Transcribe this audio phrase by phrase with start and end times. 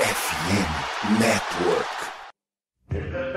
[0.00, 3.29] FM Network.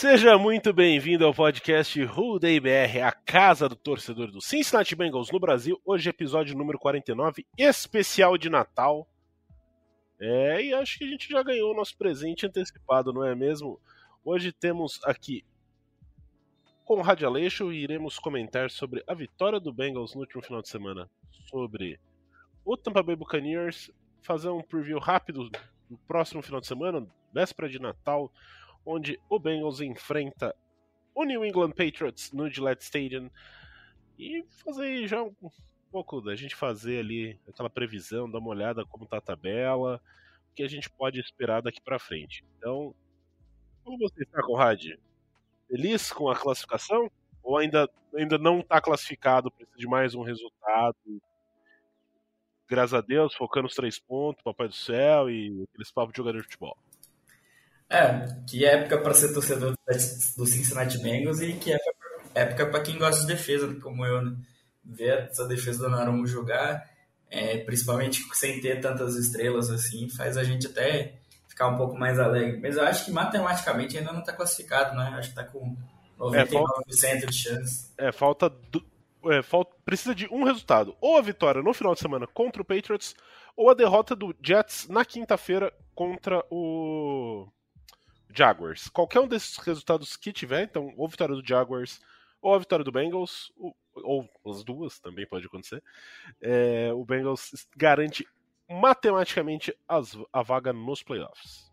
[0.00, 2.00] Seja muito bem-vindo ao podcast
[2.40, 5.78] Day BR, a casa do torcedor do Cincinnati Bengals no Brasil.
[5.84, 9.06] Hoje episódio número 49, especial de Natal.
[10.18, 13.78] É, e acho que a gente já ganhou o nosso presente antecipado, não é mesmo?
[14.24, 15.44] Hoje temos aqui
[16.86, 21.10] Conrad Aleixo e iremos comentar sobre a vitória do Bengals no último final de semana,
[21.50, 22.00] sobre
[22.64, 23.90] o Tampa Bay Buccaneers,
[24.22, 25.50] fazer um preview rápido
[25.90, 28.32] do próximo final de semana, véspera de Natal,
[28.84, 30.54] onde o Bengals enfrenta
[31.14, 33.30] o New England Patriots no Gillette Stadium
[34.18, 35.34] e fazer já um
[35.90, 40.00] pouco da gente fazer ali aquela previsão, dar uma olhada como tá a tabela,
[40.50, 42.44] o que a gente pode esperar daqui para frente.
[42.56, 42.94] Então,
[43.82, 44.84] como você está, Conrad?
[45.68, 47.10] Feliz com a classificação?
[47.42, 50.96] Ou ainda, ainda não está classificado, precisa de mais um resultado?
[52.68, 56.38] Graças a Deus, focando os três pontos, Papai do Céu e aqueles papos de jogador
[56.38, 56.76] de futebol.
[57.90, 59.74] É, que época para ser torcedor
[60.36, 61.72] do Cincinnati Bengals e que
[62.32, 64.36] época para quem gosta de defesa, como eu, né?
[64.84, 66.88] Ver essa defesa do Narumo jogar,
[67.28, 71.16] é, principalmente sem ter tantas estrelas assim, faz a gente até
[71.48, 72.60] ficar um pouco mais alegre.
[72.60, 75.12] Mas eu acho que matematicamente ainda não está classificado, né?
[75.16, 75.76] Acho que está com
[76.16, 77.92] 99% é, falta, de chance.
[77.98, 78.84] É, falta, do,
[79.26, 79.74] é, falta.
[79.84, 80.96] Precisa de um resultado.
[81.00, 83.14] Ou a vitória no final de semana contra o Patriots,
[83.56, 87.48] ou a derrota do Jets na quinta-feira contra o
[88.32, 88.88] Jaguars.
[88.88, 92.00] Qualquer um desses resultados que tiver, então, ou vitória do Jaguars,
[92.40, 95.82] ou a vitória do Bengals, ou, ou as duas também pode acontecer,
[96.40, 98.26] é, o Bengals garante
[98.68, 101.70] matematicamente as, a vaga nos playoffs.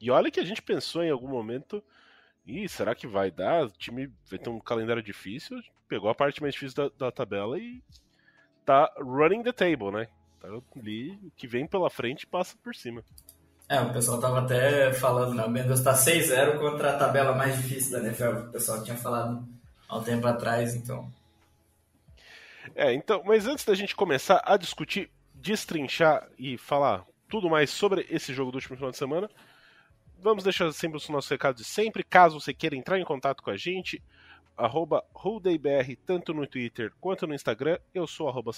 [0.00, 1.82] E olha que a gente pensou em algum momento,
[2.46, 3.66] e será que vai dar?
[3.66, 7.58] O time vai ter um calendário difícil, pegou a parte mais difícil da, da tabela
[7.58, 7.82] e
[8.64, 10.08] tá running the table, né?
[10.40, 13.04] Tá ali, o que vem pela frente passa por cima.
[13.70, 15.44] É, o pessoal tava até falando, né?
[15.44, 18.48] O Bengals tá 6-0 contra a tabela mais difícil da NFL.
[18.48, 19.46] O pessoal tinha falado
[19.88, 21.08] há um tempo atrás, então.
[22.74, 28.04] É, então, mas antes da gente começar a discutir, destrinchar e falar tudo mais sobre
[28.10, 29.30] esse jogo do último final de semana,
[30.18, 32.02] vamos deixar sempre os nossos recados de sempre.
[32.02, 34.02] Caso você queira entrar em contato com a gente,
[34.56, 35.04] arroba
[36.04, 37.78] tanto no Twitter quanto no Instagram.
[37.94, 38.50] Eu sou arroba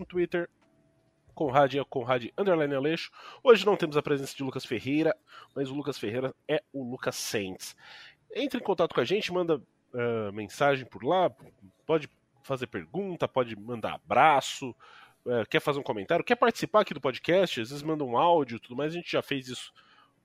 [0.00, 0.48] no Twitter,
[1.34, 3.10] Conrad é Conrad Underline Aleixo.
[3.42, 5.14] Hoje não temos a presença de Lucas Ferreira,
[5.54, 7.76] mas o Lucas Ferreira é o Lucas Saints.
[8.34, 11.30] Entre em contato com a gente, manda uh, mensagem por lá,
[11.84, 12.08] pode
[12.42, 14.70] fazer pergunta, pode mandar abraço,
[15.26, 18.60] uh, quer fazer um comentário, quer participar aqui do podcast, às vezes manda um áudio
[18.60, 18.92] tudo mais.
[18.92, 19.72] A gente já fez isso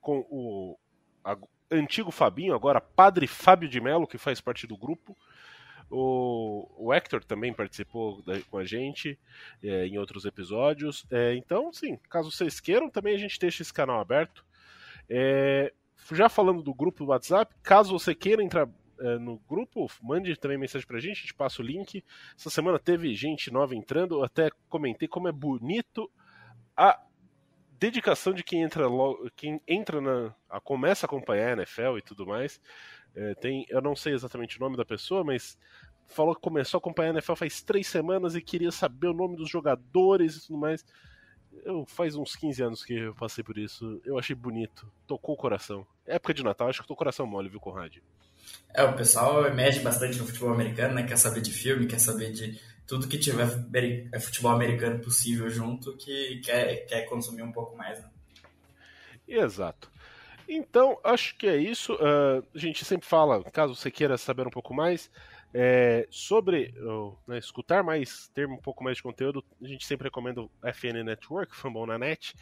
[0.00, 0.78] com o
[1.24, 1.36] a,
[1.70, 5.16] antigo Fabinho, agora Padre Fábio de Mello, que faz parte do grupo.
[5.90, 9.18] O, o Hector também participou da, com a gente
[9.62, 11.04] é, em outros episódios.
[11.10, 14.44] É, então, sim, caso vocês queiram, também a gente deixa esse canal aberto.
[15.08, 15.72] É,
[16.12, 18.68] já falando do grupo do WhatsApp, caso você queira entrar
[19.00, 22.04] é, no grupo, mande também mensagem pra gente, a gente passa o link.
[22.38, 26.10] Essa semana teve gente nova entrando, eu até comentei como é bonito
[26.76, 27.00] a
[27.80, 32.26] dedicação de quem entra logo, quem entra na, começa a acompanhar a NFL e tudo
[32.26, 32.60] mais.
[33.14, 35.58] É, tem, eu não sei exatamente o nome da pessoa, mas
[36.06, 39.36] falou que começou a acompanhar a NFL faz três semanas e queria saber o nome
[39.36, 40.84] dos jogadores e tudo mais.
[41.64, 44.00] Eu faz uns 15 anos que eu passei por isso.
[44.04, 44.90] Eu achei bonito.
[45.06, 45.86] Tocou o coração.
[46.06, 47.98] Época de Natal, acho que tô coração mole, viu, Conrad?
[48.72, 51.02] É, o pessoal emerge bastante no futebol americano, né?
[51.02, 53.46] Quer saber de filme, quer saber de tudo que tiver
[54.12, 58.10] é futebol americano possível junto, que quer, quer consumir um pouco mais, né?
[59.28, 59.89] Exato.
[60.52, 61.94] Então, acho que é isso.
[61.94, 65.08] Uh, a gente sempre fala, caso você queira saber um pouco mais
[65.54, 66.74] é, sobre
[67.26, 71.04] né, escutar mais, ter um pouco mais de conteúdo, a gente sempre recomenda o FN
[71.04, 72.34] Network, Fambon na Net.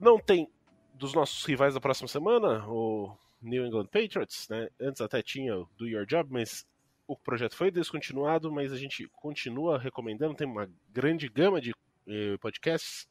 [0.00, 0.48] Não tem
[0.94, 4.68] dos nossos rivais da próxima semana, o New England Patriots, né?
[4.80, 6.66] Antes até tinha o Do Your Job, mas
[7.06, 11.72] o projeto foi descontinuado, mas a gente continua recomendando, tem uma grande gama de
[12.06, 13.06] eh, podcasts.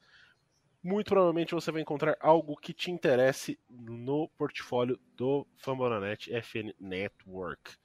[0.87, 7.75] Muito provavelmente você vai encontrar algo que te interesse no portfólio do Fambonanet FN Network.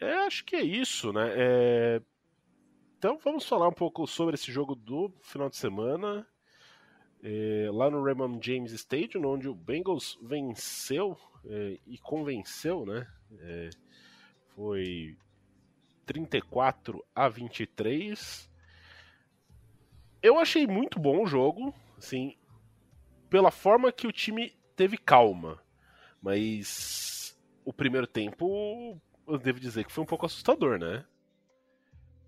[0.00, 1.32] É, acho que é isso, né?
[1.36, 2.02] É...
[2.98, 6.26] Então vamos falar um pouco sobre esse jogo do final de semana.
[7.22, 13.06] É, lá no Raymond James Stadium, onde o Bengals venceu é, e convenceu, né?
[13.38, 13.70] É,
[14.56, 15.16] foi
[16.06, 18.51] 34 a 23.
[20.22, 22.36] Eu achei muito bom o jogo, assim,
[23.28, 25.60] pela forma que o time teve calma.
[26.20, 31.04] Mas o primeiro tempo, eu devo dizer que foi um pouco assustador, né?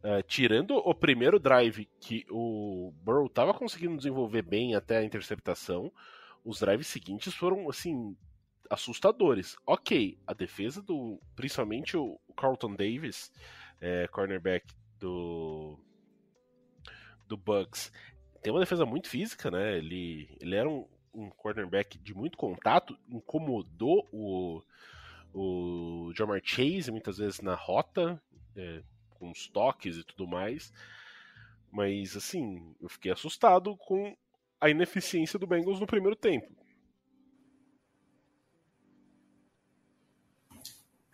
[0.02, 5.91] Uh, tirando o primeiro drive que o Burrow estava conseguindo desenvolver bem até a interceptação,
[6.44, 8.14] os drives seguintes foram assim
[8.69, 9.56] assustadores.
[9.67, 11.19] Ok, a defesa do.
[11.35, 13.32] Principalmente o Carlton Davis,
[13.81, 14.67] é, cornerback
[14.99, 15.79] do.
[17.26, 17.90] Do Bucks,
[18.42, 19.78] tem uma defesa muito física, né?
[19.78, 24.62] Ele, ele era um, um cornerback de muito contato, incomodou o,
[25.32, 28.20] o Jamar Chase muitas vezes na rota,
[28.54, 30.72] é, com os toques e tudo mais.
[31.72, 34.14] Mas, assim, eu fiquei assustado com
[34.60, 36.63] a ineficiência do Bengals no primeiro tempo.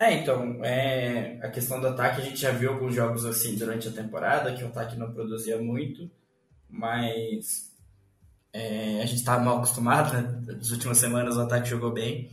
[0.00, 3.86] É, então, é, a questão do ataque, a gente já viu alguns jogos assim durante
[3.86, 6.10] a temporada, que o ataque não produzia muito,
[6.70, 7.70] mas
[8.50, 10.42] é, a gente estava mal acostumado, né?
[10.56, 12.30] Nas últimas semanas o ataque jogou bem,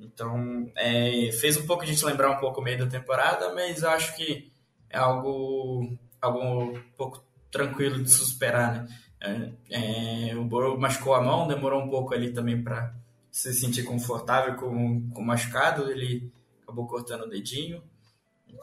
[0.00, 3.84] então é, fez um pouco a gente lembrar um pouco o meio da temporada, mas
[3.84, 4.50] acho que
[4.90, 9.54] é algo, algo um pouco tranquilo de superar, né?
[9.70, 12.92] É, é, o Burrow machucou a mão, demorou um pouco ali também para
[13.30, 16.32] se sentir confortável com, com o machucado, ele
[16.74, 17.82] acabou cortando o dedinho.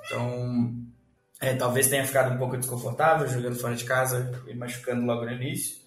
[0.05, 0.75] Então,
[1.39, 5.31] é, talvez tenha ficado um pouco desconfortável jogando fora de casa e machucando logo no
[5.31, 5.81] início.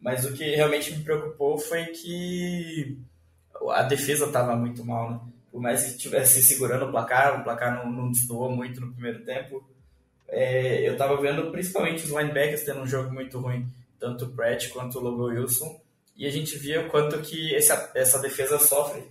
[0.00, 2.98] Mas o que realmente me preocupou foi que
[3.70, 5.20] a defesa estava muito mal, né?
[5.50, 9.24] Por mais que estivesse segurando o placar, o placar não, não destoou muito no primeiro
[9.24, 9.64] tempo.
[10.28, 13.68] É, eu estava vendo principalmente os linebackers tendo um jogo muito ruim,
[14.00, 15.80] tanto o Pratt quanto o Logan Wilson,
[16.16, 19.04] e a gente via o quanto que essa, essa defesa sofre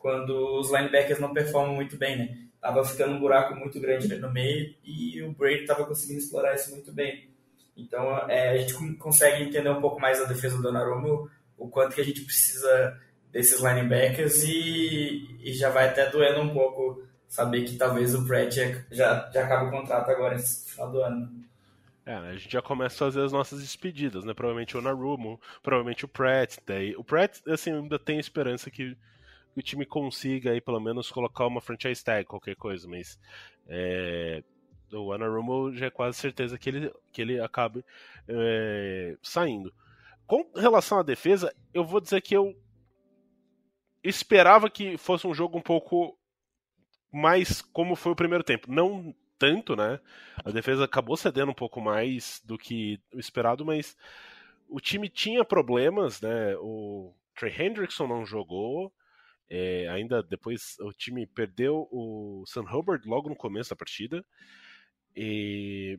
[0.00, 2.38] quando os linebackers não performam muito bem, né?
[2.60, 6.70] Tava ficando um buraco muito grande no meio e o Brady tava conseguindo explorar isso
[6.70, 7.30] muito bem.
[7.76, 11.94] Então é, a gente consegue entender um pouco mais a defesa do Donnarumma, o quanto
[11.94, 12.98] que a gente precisa
[13.30, 18.56] desses linebackers e, e já vai até doendo um pouco saber que talvez o Pratt
[18.90, 21.40] já, já acabe o contrato agora no final do ano.
[22.04, 24.34] É, a gente já começa a fazer as nossas despedidas, né?
[24.34, 26.56] Provavelmente o Narumo, provavelmente o Pratt.
[26.66, 28.96] Daí, o Pratt, assim, ainda tem esperança que
[29.52, 33.18] que o time consiga aí pelo menos colocar uma franchise tag, qualquer coisa, mas
[33.68, 34.42] é,
[34.92, 37.84] o Anarumo já é quase certeza que ele, que ele acabe
[38.28, 39.72] é, saindo.
[40.26, 42.56] Com relação à defesa, eu vou dizer que eu
[44.02, 46.16] esperava que fosse um jogo um pouco
[47.12, 48.72] mais como foi o primeiro tempo.
[48.72, 49.98] Não tanto, né?
[50.44, 53.96] A defesa acabou cedendo um pouco mais do que o esperado, mas
[54.68, 56.54] o time tinha problemas, né?
[56.58, 58.92] O Trey Hendrickson não jogou,
[59.50, 64.24] é, ainda depois o time perdeu o Sam Hubbard logo no começo da partida.
[65.14, 65.98] E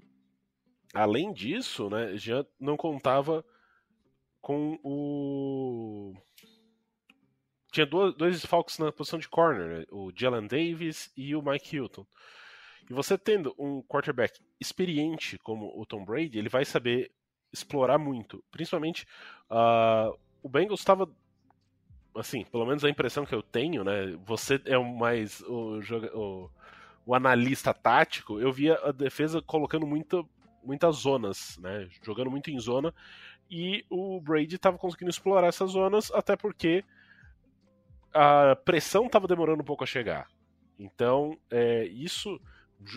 [0.93, 3.43] além disso, né, já não contava
[4.39, 6.13] com o.
[7.73, 11.75] Tinha dois, dois desfalques na posição de corner, né, o Jalen Davis e o Mike
[11.75, 12.05] Hilton.
[12.89, 17.11] E você tendo um quarterback experiente como o Tom Brady, ele vai saber
[17.51, 18.43] explorar muito.
[18.49, 19.05] Principalmente,
[19.49, 21.09] uh, o Bengals estava
[22.15, 24.17] assim, pelo menos a impressão que eu tenho, né?
[24.25, 25.79] Você é o mais o,
[26.13, 26.49] o,
[27.05, 28.39] o analista tático.
[28.39, 30.23] Eu via a defesa colocando muita,
[30.63, 31.87] muitas zonas, né?
[32.03, 32.93] Jogando muito em zona.
[33.49, 36.83] E o Brady estava conseguindo explorar essas zonas, até porque
[38.13, 40.27] a pressão estava demorando um pouco a chegar.
[40.79, 42.39] Então, é, isso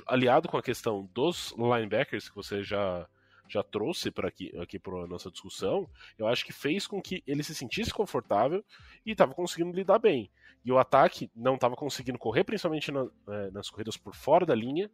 [0.06, 3.06] aliado com a questão dos linebackers que você já
[3.49, 7.43] já trouxe para aqui, aqui para nossa discussão, eu acho que fez com que ele
[7.43, 8.65] se sentisse confortável
[9.05, 10.31] e estava conseguindo lidar bem.
[10.65, 14.55] E o ataque não estava conseguindo correr, principalmente na, é, nas corridas por fora da
[14.55, 14.91] linha,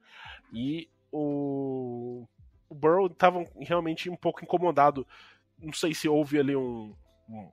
[0.52, 2.26] e o,
[2.69, 5.07] o Burrow estava realmente um pouco incomodado.
[5.59, 6.95] Não sei se houve ali um,
[7.28, 7.50] um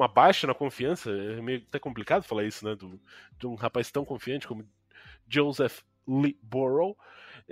[0.00, 2.98] uma baixa na confiança, é meio até complicado falar isso, né, do,
[3.38, 4.66] de um rapaz tão confiante como
[5.28, 6.96] Joseph Lee Burrow,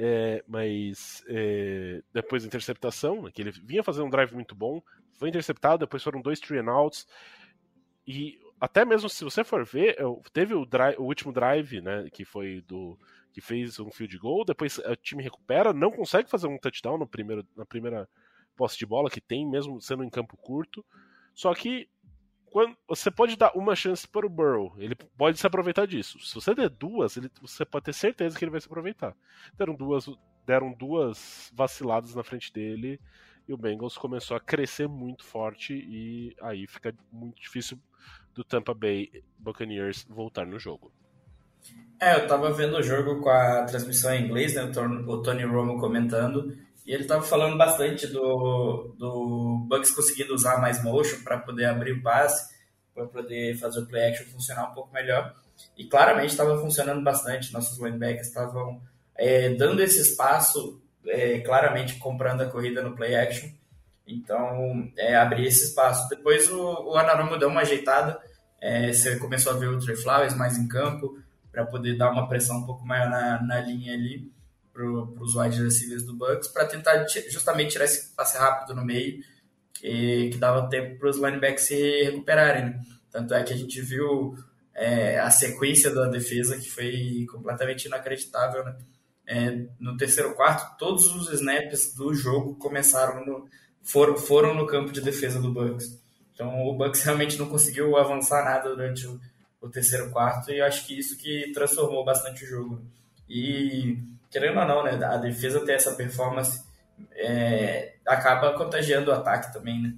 [0.00, 4.80] é, mas é, depois da interceptação, que ele vinha fazendo um drive muito bom,
[5.14, 7.04] foi interceptado, depois foram dois three and outs,
[8.06, 9.96] e até mesmo se você for ver,
[10.32, 12.96] teve o, drive, o último drive, né, que foi do
[13.32, 17.06] que fez um field goal, depois o time recupera, não consegue fazer um touchdown no
[17.06, 18.08] primeiro, na primeira
[18.56, 20.84] posse de bola que tem, mesmo sendo em campo curto.
[21.34, 21.88] Só que
[22.50, 26.18] quando, você pode dar uma chance para o Burrow, ele pode se aproveitar disso.
[26.20, 29.14] Se você der duas, ele, você pode ter certeza que ele vai se aproveitar.
[29.56, 30.06] Deram duas,
[30.46, 33.00] deram duas vaciladas na frente dele
[33.48, 37.78] e o Bengals começou a crescer muito forte e aí fica muito difícil
[38.34, 40.92] do Tampa Bay Buccaneers voltar no jogo.
[42.00, 45.80] É, eu tava vendo o jogo com a transmissão em inglês, né, o Tony Romo
[45.80, 46.56] comentando,
[46.88, 51.92] e ele tava falando bastante do, do Bucks conseguindo usar mais motion para poder abrir
[51.92, 52.48] o passe,
[52.94, 55.34] para poder fazer o play action funcionar um pouco melhor.
[55.76, 58.80] E claramente estava funcionando bastante, nossos linebackers estavam
[59.14, 63.50] é, dando esse espaço, é, claramente comprando a corrida no play action.
[64.06, 66.08] Então, é, abrir esse espaço.
[66.08, 68.18] Depois o, o Anarumo deu uma ajeitada,
[68.62, 71.18] é, você começou a ver o Trey Flowers mais em campo,
[71.52, 74.37] para poder dar uma pressão um pouco maior na, na linha ali
[74.78, 79.22] para os wide receivers do Bucks, para tentar justamente tirar esse passe rápido no meio,
[79.74, 82.66] que, que dava tempo para os linebacks se recuperarem.
[82.66, 82.80] Né?
[83.10, 84.36] Tanto é que a gente viu
[84.74, 88.64] é, a sequência da defesa que foi completamente inacreditável.
[88.64, 88.76] Né?
[89.26, 93.48] É, no terceiro quarto, todos os snaps do jogo começaram no,
[93.82, 96.00] foram, foram no campo de defesa do Bucks.
[96.32, 99.20] Então o Bucks realmente não conseguiu avançar nada durante o
[99.60, 102.82] o terceiro quarto, e eu acho que isso que transformou bastante o jogo.
[103.28, 103.98] E,
[104.30, 106.62] querendo ou não, né, a defesa ter essa performance
[107.12, 109.94] é, acaba contagiando o ataque também, né?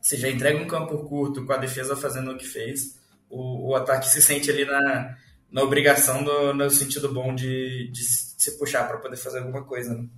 [0.00, 3.76] Você já entrega um campo curto com a defesa fazendo o que fez, o, o
[3.76, 5.16] ataque se sente ali na,
[5.50, 9.94] na obrigação do, no sentido bom de, de se puxar para poder fazer alguma coisa,
[9.94, 10.08] né?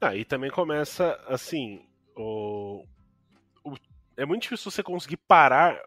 [0.00, 1.84] Ah, e também começa assim,
[2.16, 2.86] o,
[3.64, 3.74] o,
[4.16, 5.78] é muito difícil você conseguir parar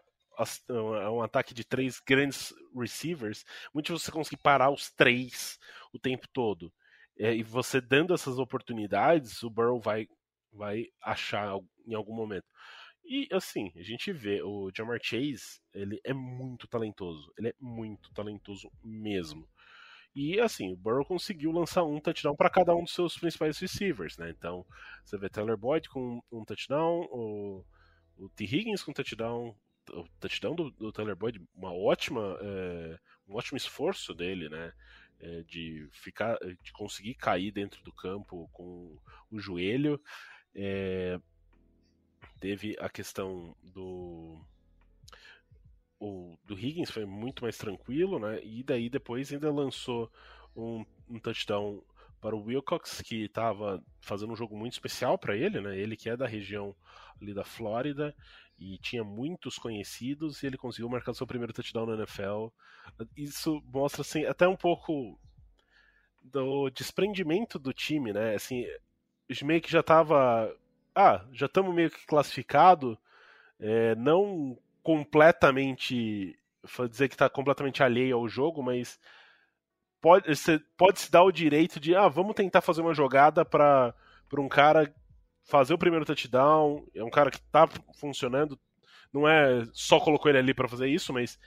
[1.10, 5.58] um ataque de três grandes receivers, muito você conseguir parar os três
[5.94, 6.72] o tempo todo.
[7.18, 10.08] É, e você dando essas oportunidades, o Burrow vai,
[10.52, 12.46] vai achar em algum momento.
[13.04, 17.32] E assim, a gente vê o Jamar Chase, ele é muito talentoso.
[17.38, 19.48] Ele é muito talentoso mesmo.
[20.14, 24.16] E assim, o Burrow conseguiu lançar um touchdown para cada um dos seus principais receivers,
[24.16, 24.30] né?
[24.30, 24.64] Então,
[25.04, 27.64] você vê Tyler Boyd com um touchdown, o,
[28.16, 28.44] o T.
[28.44, 29.54] Higgins com touchdown,
[29.90, 32.98] o touchdown do, do Tyler Boyd, uma ótima, é,
[33.28, 34.72] um ótimo esforço dele, né?
[35.20, 38.98] É, de ficar, de conseguir cair dentro do campo com
[39.30, 40.00] o joelho.
[40.54, 41.18] É,
[42.40, 44.38] teve a questão do
[45.98, 48.38] o, do Higgins foi muito mais tranquilo, né?
[48.42, 50.10] E daí depois ainda lançou
[50.54, 51.82] um, um touchdown
[52.20, 55.78] para o Wilcox, que estava fazendo um jogo muito especial para ele, né?
[55.78, 56.74] Ele que é da região
[57.20, 58.14] ali da Flórida
[58.58, 62.48] e tinha muitos conhecidos e ele conseguiu marcar seu primeiro touchdown na NFL.
[63.16, 65.18] Isso mostra assim até um pouco
[66.22, 68.34] do desprendimento do time, né?
[68.34, 68.64] Assim,
[69.42, 70.54] meio que já tava,
[70.94, 72.98] ah, já estamos meio que classificado,
[73.60, 76.38] é, não completamente,
[76.90, 78.98] dizer que está completamente alheio ao jogo, mas
[80.00, 80.26] pode,
[80.76, 83.94] pode se dar o direito de, ah, vamos tentar fazer uma jogada para
[84.38, 84.94] um cara
[85.44, 88.58] fazer o primeiro touchdown, é um cara que tá funcionando,
[89.12, 91.38] não é só colocou ele ali para fazer isso, mas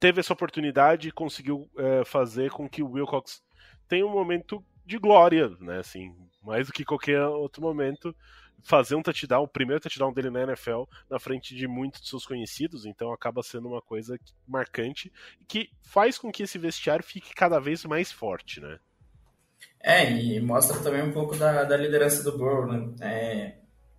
[0.00, 3.42] teve essa oportunidade e conseguiu é, fazer com que o Wilcox
[3.88, 8.14] tenha um momento de glória, né, assim, mais do que qualquer outro momento,
[8.62, 12.26] fazer um touchdown, o primeiro touchdown dele na NFL, na frente de muitos de seus
[12.26, 15.12] conhecidos, então acaba sendo uma coisa marcante
[15.46, 18.78] que faz com que esse vestiário fique cada vez mais forte, né?
[19.80, 22.94] É, e mostra também um pouco da, da liderança do Burrow, né?
[23.00, 23.54] É,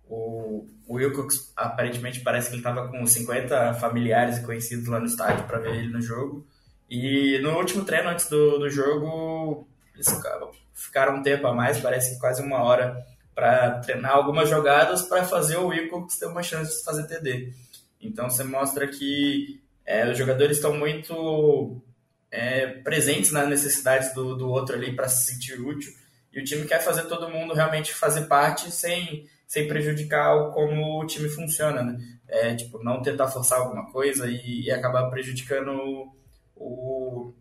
[0.06, 5.06] o, o Wilcox, aparentemente, parece que ele estava com 50 familiares e conhecidos lá no
[5.06, 6.46] estádio para ver ele no jogo.
[6.88, 10.08] E no último treino antes do, do jogo, eles
[10.74, 15.24] ficaram um tempo a mais, parece que quase uma hora, para treinar algumas jogadas para
[15.24, 17.52] fazer o Wilcox ter uma chance de fazer TD.
[18.00, 21.80] Então você mostra que é, os jogadores estão muito
[22.30, 25.92] é, presentes nas necessidades do, do outro ali para se sentir útil.
[26.32, 31.06] E o time quer fazer todo mundo realmente fazer parte sem, sem prejudicar como o
[31.06, 31.98] time funciona, né?
[32.28, 36.14] É, tipo, não tentar forçar alguma coisa e, e acabar prejudicando o,
[36.54, 37.34] o,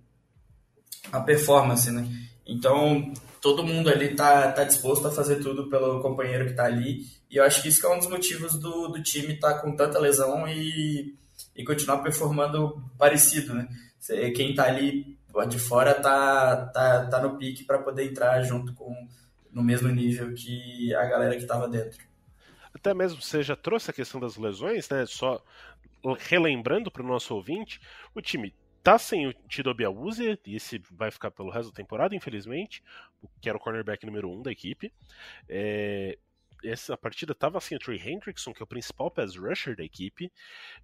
[1.12, 2.08] a performance, né?
[2.48, 7.02] Então, todo mundo ali tá, tá disposto a fazer tudo pelo companheiro que tá ali.
[7.30, 9.60] E eu acho que isso que é um dos motivos do, do time estar tá
[9.60, 11.16] com tanta lesão e,
[11.56, 13.68] e continuar performando parecido, né?
[14.36, 19.08] Quem está ali de fora tá, tá, tá no pique para poder entrar junto com
[19.52, 22.04] no mesmo nível que a galera que estava dentro.
[22.74, 25.06] Até mesmo você já trouxe a questão das lesões, né?
[25.06, 25.44] Só
[26.20, 27.80] relembrando para o nosso ouvinte,
[28.14, 28.54] o time
[28.84, 29.76] tá sem o Tido
[30.46, 32.84] e esse vai ficar pelo resto da temporada, infelizmente,
[33.42, 34.94] que era o cornerback número 1 um da equipe.
[35.48, 36.18] É,
[36.64, 40.32] essa partida estava sem o Trey Hendrickson, que é o principal pass rusher da equipe.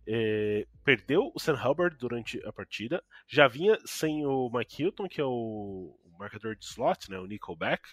[0.08, 3.04] É, perdeu o Sam Hubbard durante a partida.
[3.28, 7.84] Já vinha sem o Mike Hilton, que é o marcador de slot, né, o nickelback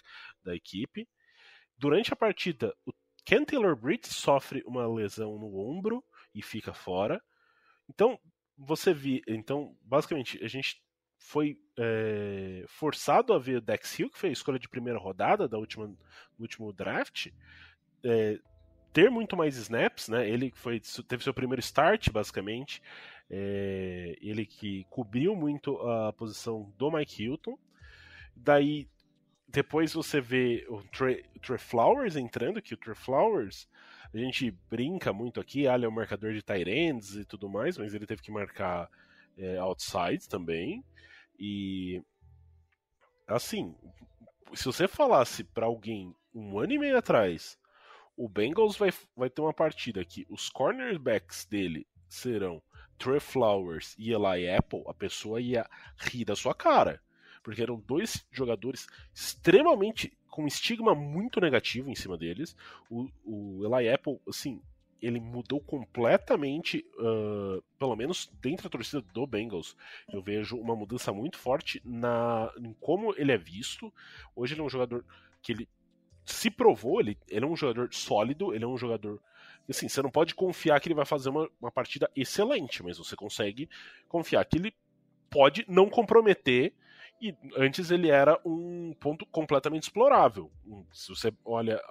[0.43, 1.07] da equipe.
[1.77, 2.93] Durante a partida, o
[3.25, 7.21] Ken Taylor Britt sofre uma lesão no ombro e fica fora.
[7.89, 8.19] Então,
[8.57, 10.81] você vi, então, basicamente, a gente
[11.17, 15.47] foi é, forçado a ver o Dex Hill, que foi a escolha de primeira rodada
[15.47, 15.97] da última, do
[16.41, 17.27] último draft,
[18.03, 18.39] é,
[18.93, 20.29] ter muito mais snaps, né?
[20.29, 22.81] Ele foi, teve seu primeiro start, basicamente.
[23.29, 27.57] É, ele que cobriu muito a posição do Mike Hilton.
[28.35, 28.87] Daí,
[29.47, 31.23] depois você vê o Trey,
[31.57, 33.67] Flowers entrando, que o Trey Flowers,
[34.13, 37.77] a gente brinca muito aqui, ah, ele é um marcador de tight e tudo mais,
[37.77, 38.89] mas ele teve que marcar
[39.37, 40.83] é, outside também.
[41.39, 42.03] E,
[43.27, 43.75] assim,
[44.53, 47.57] se você falasse para alguém um ano e meio atrás
[48.15, 52.61] o Bengals vai, vai ter uma partida que os cornerbacks dele serão
[52.97, 55.67] Trey Flowers e Eli Apple, a pessoa ia
[55.97, 57.01] rir da sua cara.
[57.41, 62.55] Porque eram dois jogadores extremamente com um estigma muito negativo em cima deles.
[62.89, 64.61] O, o Eli Apple, assim,
[65.01, 69.75] ele mudou completamente, uh, pelo menos dentro da torcida do Bengals.
[70.07, 73.93] Eu vejo uma mudança muito forte na, em como ele é visto.
[74.33, 75.03] Hoje ele é um jogador
[75.41, 75.67] que ele
[76.25, 79.21] se provou, ele, ele é um jogador sólido, ele é um jogador.
[79.69, 83.15] Assim, você não pode confiar que ele vai fazer uma, uma partida excelente, mas você
[83.15, 83.69] consegue
[84.07, 84.73] confiar que ele
[85.29, 86.73] pode não comprometer.
[87.21, 90.51] E antes ele era um ponto completamente explorável.
[90.91, 91.81] Se você olha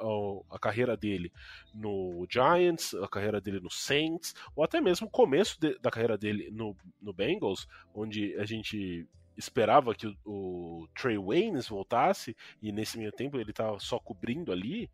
[0.50, 1.32] a, carreira dele
[1.72, 6.18] no Giants, a carreira dele no Saints, ou até mesmo o começo de, da carreira
[6.18, 9.08] dele no, no Bengals, onde a gente
[9.42, 14.52] esperava que o, o Trey Waynes voltasse e nesse meio tempo ele estava só cobrindo
[14.52, 14.90] ali,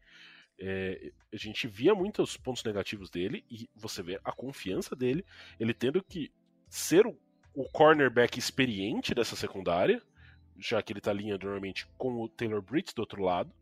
[0.59, 5.25] é, a gente via muitos pontos negativos dele e você vê a confiança dele,
[5.61, 6.33] ele tendo que
[6.69, 7.17] ser o,
[7.55, 10.03] o cornerback experiente dessa secundária,
[10.59, 13.53] já que ele está alinhado normalmente com o Taylor Britt do outro lado,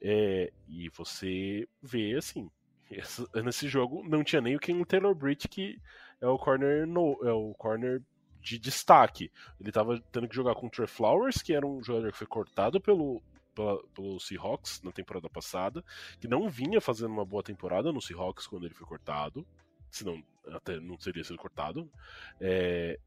[0.00, 2.50] é, e você vê assim,
[3.44, 5.78] nesse jogo não tinha nem o Ken Taylor Britt que
[6.20, 8.02] é o corner no, é o corner
[8.44, 9.32] de destaque.
[9.58, 12.26] Ele estava tendo que jogar com o Trey Flowers, que era um jogador que foi
[12.26, 13.22] cortado pelo,
[13.54, 15.82] pela, pelo Seahawks na temporada passada,
[16.20, 19.46] que não vinha fazendo uma boa temporada no Seahawks quando ele foi cortado,
[19.90, 21.90] senão até não teria sido cortado.
[22.38, 23.00] É,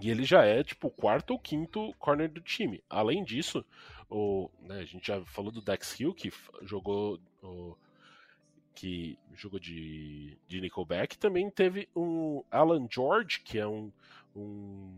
[0.00, 2.82] e ele já é tipo o quarto ou quinto corner do time.
[2.88, 3.64] Além disso,
[4.08, 7.76] o, né, a gente já falou do Dex Hill, que jogou o,
[8.74, 11.16] que jogou de, de Nickelback.
[11.16, 13.92] Também teve um Alan George, que é um,
[14.34, 14.92] um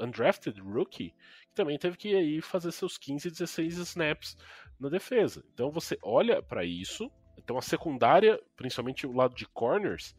[0.00, 1.14] undrafted rookie,
[1.48, 4.36] que também teve que aí fazer seus 15, 16 snaps
[4.80, 5.44] na defesa.
[5.52, 7.10] Então você olha para isso.
[7.36, 10.16] Então a secundária, principalmente o lado de corners,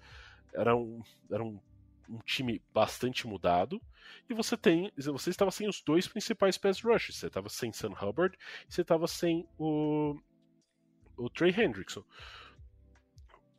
[0.54, 1.60] era um, era um,
[2.10, 3.82] um time bastante mudado.
[4.30, 4.92] E você tem.
[4.98, 7.18] Você estava sem os dois principais pass rushes.
[7.18, 10.18] Você estava sem Sam Hubbard e você estava sem o
[11.18, 12.04] o Trey Hendrickson.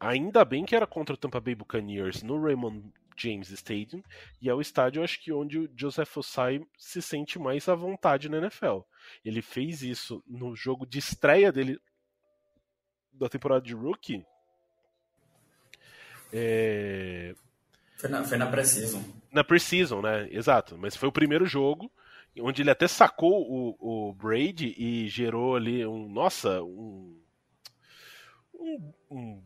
[0.00, 4.02] Ainda bem que era contra o Tampa Bay Buccaneers no Raymond James Stadium,
[4.40, 8.28] e é o estádio, acho que, onde o Joseph Osai se sente mais à vontade
[8.28, 8.80] na NFL.
[9.24, 11.80] Ele fez isso no jogo de estreia dele
[13.12, 14.24] da temporada de rookie.
[16.32, 17.34] É...
[17.96, 19.02] Foi na, foi na Precision.
[19.32, 20.28] Na Precision, né?
[20.30, 20.78] Exato.
[20.78, 21.90] Mas foi o primeiro jogo
[22.40, 26.08] onde ele até sacou o, o Brady e gerou ali um.
[26.08, 27.20] Nossa, um
[28.58, 29.42] um, um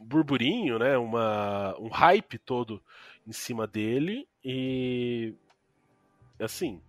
[0.00, 0.96] burburinho, né?
[0.98, 2.82] Uma, um hype todo
[3.26, 5.34] em cima dele e
[6.38, 6.80] assim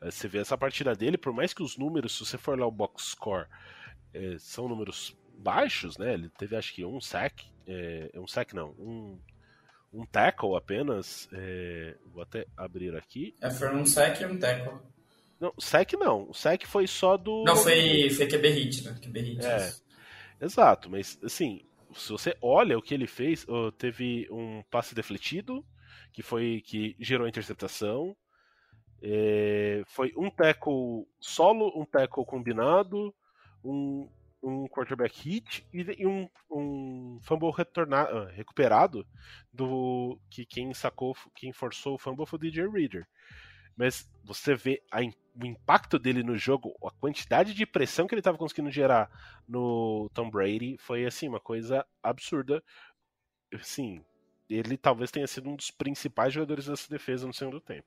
[0.00, 2.70] você vê essa partida dele, por mais que os números, se você for lá o
[2.70, 3.46] box score,
[4.14, 6.14] é, são números baixos, né?
[6.14, 9.18] Ele teve acho que um sack, é, um sack não, um,
[9.92, 11.28] um tackle apenas.
[11.32, 13.34] É, vou até abrir aqui.
[13.40, 14.78] É, foi um sack e um tackle.
[15.40, 16.28] Não, sack não.
[16.30, 17.44] O sack foi só do.
[17.44, 18.98] Não, foi, foi QB hit, né?
[19.02, 19.46] QB hit.
[19.46, 19.72] É.
[20.40, 21.62] Exato, mas assim,
[21.94, 23.46] se você olha o que ele fez,
[23.76, 25.64] teve um passe defletido,
[26.12, 28.16] que foi que gerou a interceptação.
[29.00, 33.14] É, foi um tackle solo, um tackle combinado,
[33.64, 34.08] um,
[34.42, 39.06] um quarterback hit e, um, um fumble retornado, ah, recuperado
[39.52, 43.06] do que quem sacou, quem forçou o fumble foi o DJ Reader.
[43.78, 45.00] Mas você vê a
[45.40, 49.08] o impacto dele no jogo, a quantidade de pressão que ele estava conseguindo gerar
[49.46, 52.60] no Tom Brady foi assim uma coisa absurda.
[53.62, 54.04] Sim,
[54.50, 57.86] ele talvez tenha sido um dos principais jogadores dessa defesa no segundo tempo.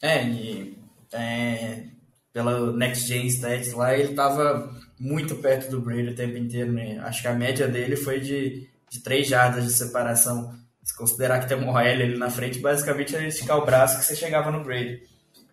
[0.00, 0.78] É, e
[1.12, 1.88] é,
[2.32, 6.98] pela Next Gen Stats lá, ele estava muito perto do Brady o tempo inteiro, né?
[7.00, 10.58] Acho que a média dele foi de, de 3 jardas de separação.
[10.86, 14.04] Se considerar que tem um OL ali na frente, basicamente era esticar o braço que
[14.04, 15.02] você chegava no Brady.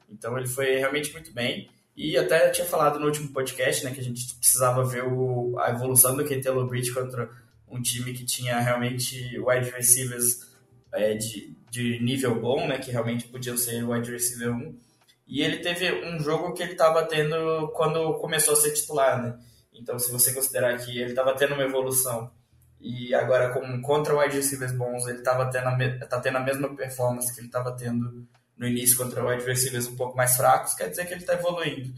[0.08, 1.72] Então ele foi realmente muito bem.
[1.98, 5.72] E até tinha falado no último podcast, né, que a gente precisava ver o, a
[5.72, 7.32] evolução do Kentelo Bridge contra
[7.68, 10.54] um time que tinha realmente wide receivers
[10.94, 14.78] é, de, de nível bom, né, que realmente podiam ser wide receiver 1.
[15.28, 19.40] E ele teve um jogo que ele estava tendo quando começou a ser titular, né?
[19.74, 22.32] Então, se você considerar que ele estava tendo uma evolução
[22.84, 25.66] e agora com, contra wide receivers bons, ele estava tendo,
[26.06, 29.96] tá tendo a mesma performance que ele estava tendo no início contra wide receivers um
[29.96, 31.94] pouco mais fracos, quer dizer que ele está evoluindo.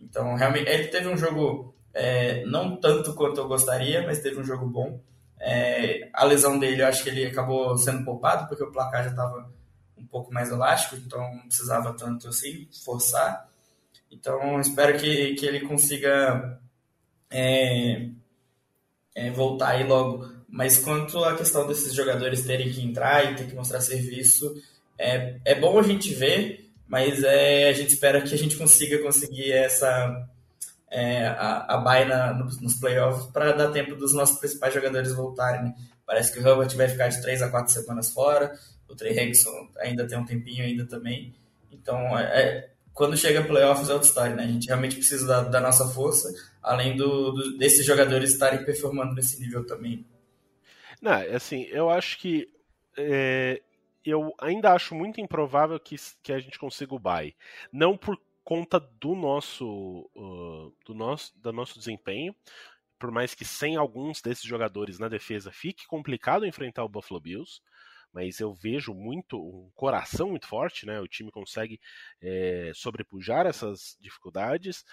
[0.00, 4.44] Então, realmente, ele teve um jogo é, não tanto quanto eu gostaria, mas teve um
[4.44, 4.98] jogo bom.
[5.38, 9.10] É, a lesão dele, eu acho que ele acabou sendo poupado, porque o placar já
[9.10, 9.52] estava
[9.94, 13.46] um pouco mais elástico, então não precisava tanto assim forçar.
[14.10, 16.58] Então, espero que, que ele consiga
[17.30, 18.08] é,
[19.14, 20.28] é, voltar aí logo.
[20.48, 24.54] Mas quanto à questão desses jogadores terem que entrar e ter que mostrar serviço,
[24.98, 28.98] é, é bom a gente ver, mas é, a gente espera que a gente consiga
[28.98, 30.28] conseguir essa
[30.90, 35.62] é, a, a na, nos, nos playoffs para dar tempo dos nossos principais jogadores voltarem.
[35.62, 35.74] Né?
[36.04, 38.52] Parece que o Herbert vai ficar de 3 a 4 semanas fora,
[38.88, 41.32] o Trey Henderson ainda tem um tempinho ainda também.
[41.70, 44.44] Então, é, é, quando chega playoffs é outra história, né?
[44.44, 49.14] A gente realmente precisa da, da nossa força, além do, do, desses jogadores estarem performando
[49.14, 50.06] nesse nível também.
[51.00, 52.48] Não, assim, eu acho que
[52.96, 53.62] é,
[54.04, 57.34] eu ainda acho muito improvável que, que a gente consiga o bye.
[57.72, 62.34] Não por conta do nosso, uh, do nosso, do nosso desempenho,
[62.98, 67.62] por mais que sem alguns desses jogadores na defesa fique complicado enfrentar o Buffalo Bills,
[68.12, 71.00] mas eu vejo muito um coração muito forte, né?
[71.00, 71.80] O time consegue
[72.20, 74.84] é, sobrepujar essas dificuldades.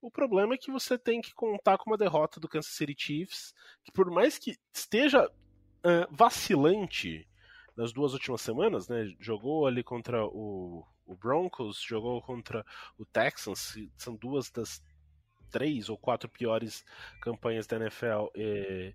[0.00, 3.54] O problema é que você tem que contar com uma derrota do Kansas City Chiefs,
[3.84, 7.28] que por mais que esteja uh, vacilante
[7.76, 9.14] nas duas últimas semanas, né?
[9.20, 12.64] Jogou ali contra o, o Broncos, jogou contra
[12.98, 14.82] o Texans, são duas das
[15.50, 16.84] três ou quatro piores
[17.20, 18.94] campanhas da NFL e,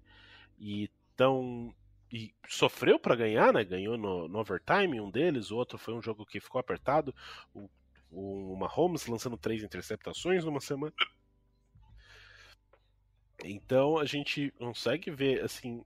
[0.60, 1.74] e tão
[2.12, 3.64] e sofreu para ganhar, né?
[3.64, 7.14] Ganhou no, no, overtime um deles, o outro foi um jogo que ficou apertado.
[7.54, 7.70] O,
[8.10, 10.94] o Mahomes lançando três interceptações numa semana.
[13.44, 15.84] Então a gente consegue ver assim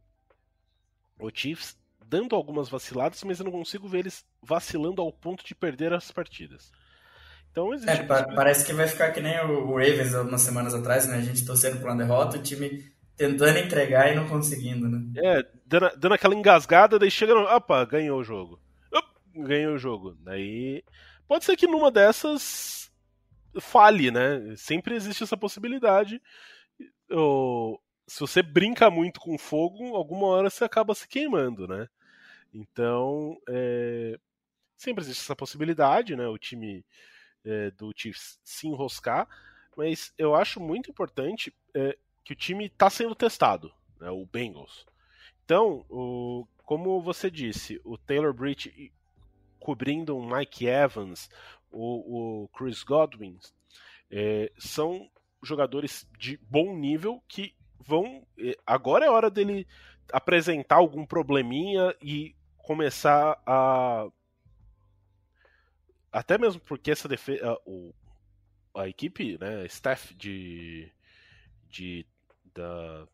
[1.19, 5.55] o Chiefs dando algumas vaciladas, mas eu não consigo ver eles vacilando ao ponto de
[5.55, 6.71] perder as partidas.
[7.51, 7.99] Então existe.
[7.99, 11.17] É, parece que vai ficar que nem o Ravens algumas semanas atrás, né?
[11.17, 14.99] A gente torcendo por uma derrota, o time tentando entregar e não conseguindo, né?
[15.15, 17.41] É, dando, dando aquela engasgada, daí chega no.
[17.41, 18.59] Opa, ganhou o jogo.
[19.35, 20.17] ganhou o jogo.
[20.21, 20.83] Daí.
[21.27, 22.91] Pode ser que numa dessas
[23.59, 24.55] fale, né?
[24.57, 26.19] Sempre existe essa possibilidade.
[27.11, 31.87] Ou, se você brinca muito com fogo, alguma hora você acaba se queimando, né?
[32.51, 34.17] Então, é,
[34.75, 36.27] sempre existe essa possibilidade, né?
[36.27, 36.83] O time
[37.45, 39.27] é, do Chiefs se enroscar,
[39.77, 44.09] mas eu acho muito importante é, que o time está sendo testado, né?
[44.09, 44.85] o Bengals.
[45.43, 48.91] Então, o, como você disse, o Taylor Britt
[49.59, 51.29] cobrindo o Mike Evans,
[51.71, 53.37] o, o Chris Godwin,
[54.09, 55.09] é, são
[55.41, 58.25] jogadores de bom nível que vão.
[58.37, 59.67] É, agora é hora dele
[60.11, 64.07] apresentar algum probleminha e começar a.
[66.11, 67.53] Até mesmo porque essa defesa.
[67.53, 70.89] A, a equipe, né, staff de,
[71.67, 72.05] de
[72.53, 73.07] da,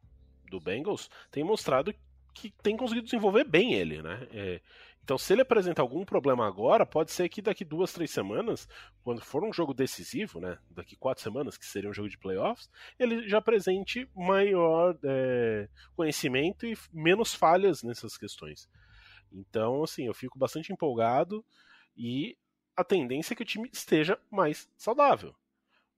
[0.49, 1.93] do Bengals tem mostrado
[2.33, 4.27] que tem conseguido desenvolver bem ele, né?
[4.31, 4.61] É,
[5.07, 8.67] então, se ele apresentar algum problema agora, pode ser que daqui duas, três semanas,
[9.01, 10.59] quando for um jogo decisivo, né?
[10.69, 12.69] Daqui quatro semanas, que seria um jogo de playoffs,
[12.99, 18.69] ele já apresente maior é, conhecimento e menos falhas nessas questões.
[19.31, 21.41] Então, assim, eu fico bastante empolgado
[21.95, 22.37] e
[22.75, 25.33] a tendência é que o time esteja mais saudável.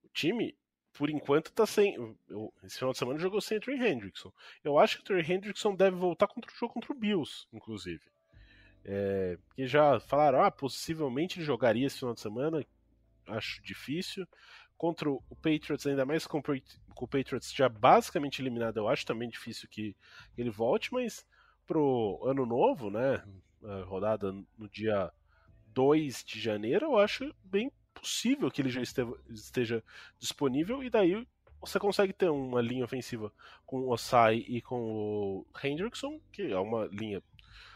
[0.03, 0.55] O time,
[0.93, 1.95] por enquanto, está sem.
[2.27, 4.31] Eu, esse final de semana jogou sem o Trey Hendrickson.
[4.63, 8.01] Eu acho que o Trey Hendrickson deve voltar contra o jogo contra o Bills, inclusive.
[8.83, 12.65] É, porque já falaram, ah, possivelmente ele jogaria esse final de semana.
[13.27, 14.27] Acho difícil.
[14.77, 19.29] Contra o Patriots, ainda mais com, com o Patriots já basicamente eliminado, eu acho também
[19.29, 19.95] difícil que
[20.37, 21.25] ele volte, mas
[21.67, 23.21] pro ano novo, né?
[23.85, 25.11] rodada no dia
[25.67, 29.83] 2 de janeiro, eu acho bem possível que ele já esteja
[30.19, 31.27] disponível e daí
[31.59, 33.31] você consegue ter uma linha ofensiva
[33.65, 37.21] com o Osai e com o Hendrickson, que é uma linha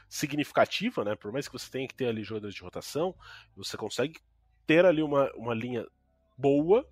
[0.08, 1.15] significativa, né?
[1.15, 3.15] Por mais que você tenha que ter ali jogadores de rotação,
[3.56, 4.19] você consegue
[4.65, 5.86] ter ali uma, uma linha
[6.38, 6.88] boa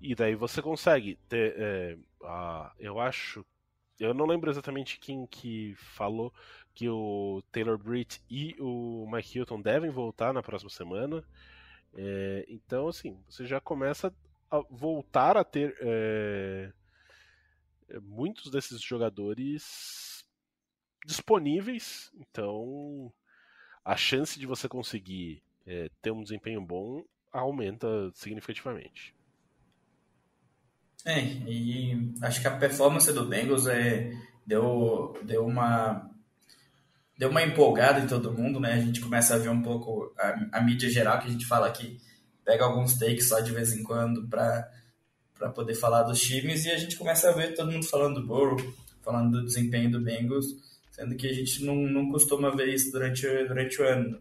[0.00, 1.54] e daí você consegue ter.
[1.56, 3.44] É, a, eu acho.
[3.98, 6.32] Eu não lembro exatamente quem que falou
[6.74, 11.24] que o Taylor Britt e o Mike Hilton devem voltar na próxima semana.
[11.96, 14.12] É, então, assim, você já começa
[14.50, 16.70] a voltar a ter é,
[18.02, 20.24] muitos desses jogadores
[21.06, 22.12] disponíveis.
[22.14, 23.12] Então,
[23.84, 29.14] a chance de você conseguir é, ter um desempenho bom aumenta significativamente.
[31.04, 34.12] É, e acho que a performance do Bengals é,
[34.44, 36.10] deu, deu uma
[37.16, 38.74] deu uma empolgada em todo mundo, né?
[38.74, 41.66] A gente começa a ver um pouco a, a mídia geral que a gente fala
[41.66, 41.98] aqui,
[42.44, 44.70] pega alguns takes só de vez em quando para
[45.38, 48.26] para poder falar dos times e a gente começa a ver todo mundo falando do
[48.26, 48.56] Burrow,
[49.02, 50.46] falando do desempenho do Bengals,
[50.90, 54.18] sendo que a gente não, não costuma ver isso durante, durante o ano.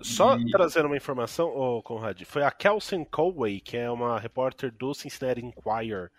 [0.00, 0.50] Só e...
[0.50, 5.44] trazendo uma informação, oh, Conrad, foi a Kelsen Colway, que é uma repórter do Cincinnati
[5.44, 6.10] Enquirer,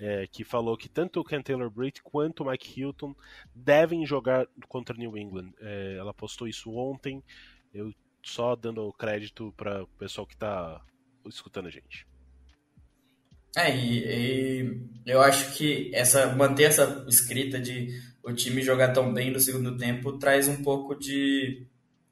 [0.00, 3.14] é, que falou que tanto o Ken Taylor Britt quanto o Mike Hilton
[3.54, 5.52] devem jogar contra New England.
[5.60, 7.22] É, ela postou isso ontem,
[7.72, 10.80] eu só dando crédito para o pessoal que está
[11.26, 12.06] escutando a gente.
[13.56, 19.12] É, e, e, eu acho que essa manter essa escrita de o time jogar tão
[19.12, 21.66] bem no segundo tempo traz um pouco de,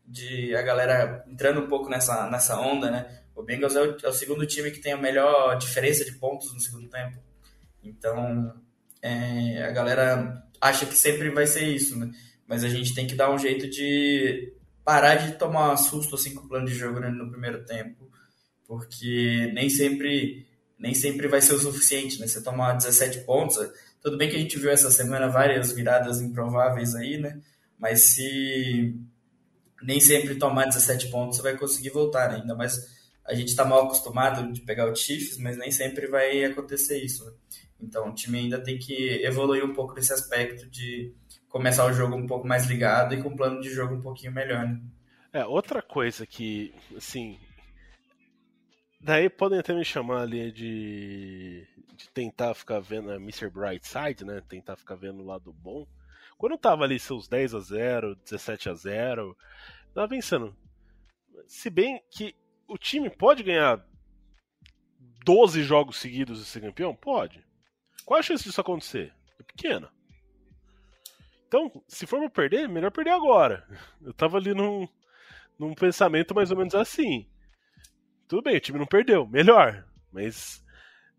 [0.04, 3.22] de a galera entrando um pouco nessa, nessa onda, né?
[3.36, 6.52] O Bengals é o, é o segundo time que tem a melhor diferença de pontos
[6.52, 7.27] no segundo tempo.
[7.88, 8.54] Então,
[9.02, 12.10] é, a galera acha que sempre vai ser isso, né?
[12.46, 14.52] Mas a gente tem que dar um jeito de
[14.84, 18.10] parar de tomar susto assim com o plano de jogo né, no primeiro tempo,
[18.66, 20.46] porque nem sempre
[20.78, 22.26] nem sempre vai ser o suficiente, né?
[22.26, 23.58] Você tomar 17 pontos,
[24.00, 27.40] tudo bem que a gente viu essa semana várias viradas improváveis aí, né?
[27.78, 28.94] Mas se
[29.82, 32.40] nem sempre tomar 17 pontos você vai conseguir voltar, né?
[32.40, 36.44] ainda mais a gente está mal acostumado de pegar o Chiefs, mas nem sempre vai
[36.44, 37.26] acontecer isso.
[37.26, 37.32] Né?
[37.80, 41.14] Então o time ainda tem que evoluir um pouco nesse aspecto de
[41.48, 44.32] começar o jogo um pouco mais ligado e com um plano de jogo um pouquinho
[44.32, 44.66] melhor.
[44.66, 44.80] Né?
[45.32, 47.38] É, outra coisa que, assim.
[49.00, 53.48] Daí podem até me chamar ali de, de tentar ficar vendo a Mr.
[53.48, 54.42] Brightside, né?
[54.48, 55.86] Tentar ficar vendo o lado bom.
[56.36, 59.36] Quando tava ali seus 10 a 0 17 a 0 eu
[59.94, 60.56] tava pensando.
[61.46, 62.34] Se bem que
[62.66, 63.84] o time pode ganhar
[65.24, 66.94] 12 jogos seguidos e ser campeão?
[66.94, 67.47] Pode.
[68.08, 69.12] Qual a chance disso acontecer?
[69.38, 69.92] É pequena.
[71.46, 73.68] Então, se for pra perder, melhor perder agora.
[74.00, 74.88] Eu tava ali num,
[75.58, 77.28] num pensamento mais ou menos assim.
[78.26, 79.86] Tudo bem, o time não perdeu, melhor.
[80.10, 80.64] Mas,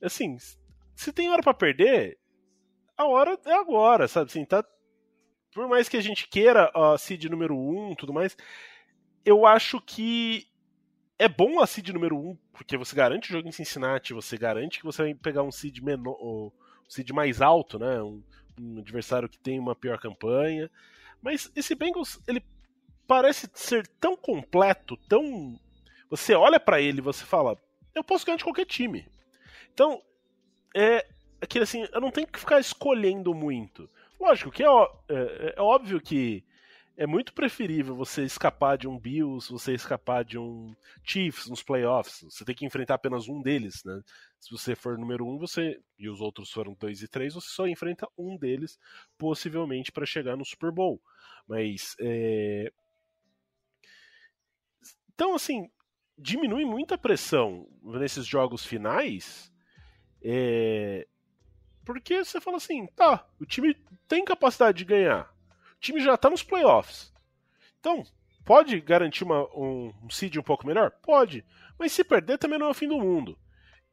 [0.01, 0.35] assim,
[0.95, 2.17] se tem hora para perder,
[2.97, 4.31] a hora é agora, sabe?
[4.31, 4.65] Assim, tá,
[5.53, 8.35] por mais que a gente queira a seed número 1 um, tudo mais,
[9.23, 10.47] eu acho que
[11.19, 14.39] é bom a seed número 1, um, porque você garante o jogo em Cincinnati, você
[14.39, 16.17] garante que você vai pegar um seed menor,
[16.89, 18.01] seed mais alto, né?
[18.01, 18.21] Um,
[18.59, 20.69] um adversário que tem uma pior campanha.
[21.21, 22.43] Mas esse Bengals, ele
[23.07, 25.57] parece ser tão completo, tão.
[26.09, 27.57] Você olha para ele e você fala,
[27.95, 29.07] eu posso ganhar de qualquer time.
[29.73, 30.01] Então,
[30.75, 31.05] é
[31.41, 33.89] aquele assim, eu não tenho que ficar escolhendo muito.
[34.19, 36.43] Lógico que é, é, é óbvio que
[36.97, 42.25] é muito preferível você escapar de um Bills, você escapar de um Chiefs nos playoffs.
[42.29, 44.01] Você tem que enfrentar apenas um deles, né?
[44.39, 47.67] Se você for número um, você e os outros foram dois e três, você só
[47.67, 48.79] enfrenta um deles,
[49.17, 51.01] possivelmente para chegar no Super Bowl.
[51.47, 52.71] Mas é...
[55.13, 55.69] então assim
[56.17, 59.51] diminui muita pressão nesses jogos finais,
[60.21, 61.07] é...
[61.85, 63.75] porque você fala assim, tá, o time
[64.07, 65.33] tem capacidade de ganhar
[65.79, 67.13] o time já está nos playoffs.
[67.79, 68.03] Então,
[68.45, 70.91] pode garantir uma, um, um seed um pouco melhor?
[71.01, 71.45] Pode.
[71.79, 73.39] Mas se perder também não é o fim do mundo.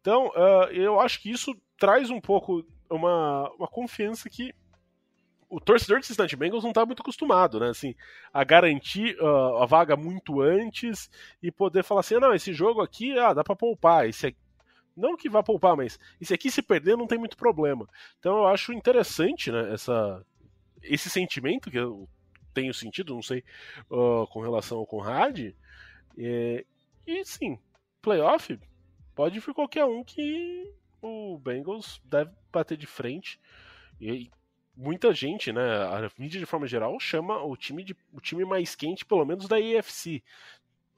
[0.06, 4.54] Então, uh, eu acho que isso traz um pouco uma, uma confiança que
[5.50, 7.70] o torcedor de Cincinnati Bengals não está muito acostumado, né?
[7.70, 7.92] Assim,
[8.32, 11.10] a garantir uh, a vaga muito antes
[11.42, 14.38] e poder falar assim, ah, não, esse jogo aqui, ah, dá para poupar, esse aqui,
[14.96, 17.84] não que vá poupar, mas esse aqui se perder não tem muito problema.
[18.20, 20.24] Então eu acho interessante, né, essa
[20.84, 22.08] esse sentimento que eu
[22.54, 23.42] tenho sentido, não sei,
[23.90, 25.52] uh, com relação ao Conrad.
[26.16, 26.64] É,
[27.04, 27.58] e sim,
[28.00, 28.56] playoff
[29.16, 33.40] pode vir qualquer um que o Bengals deve bater de frente.
[34.00, 34.30] E
[34.76, 38.76] muita gente, né, a mídia de forma geral chama o time de o time mais
[38.76, 40.22] quente, pelo menos da AFC.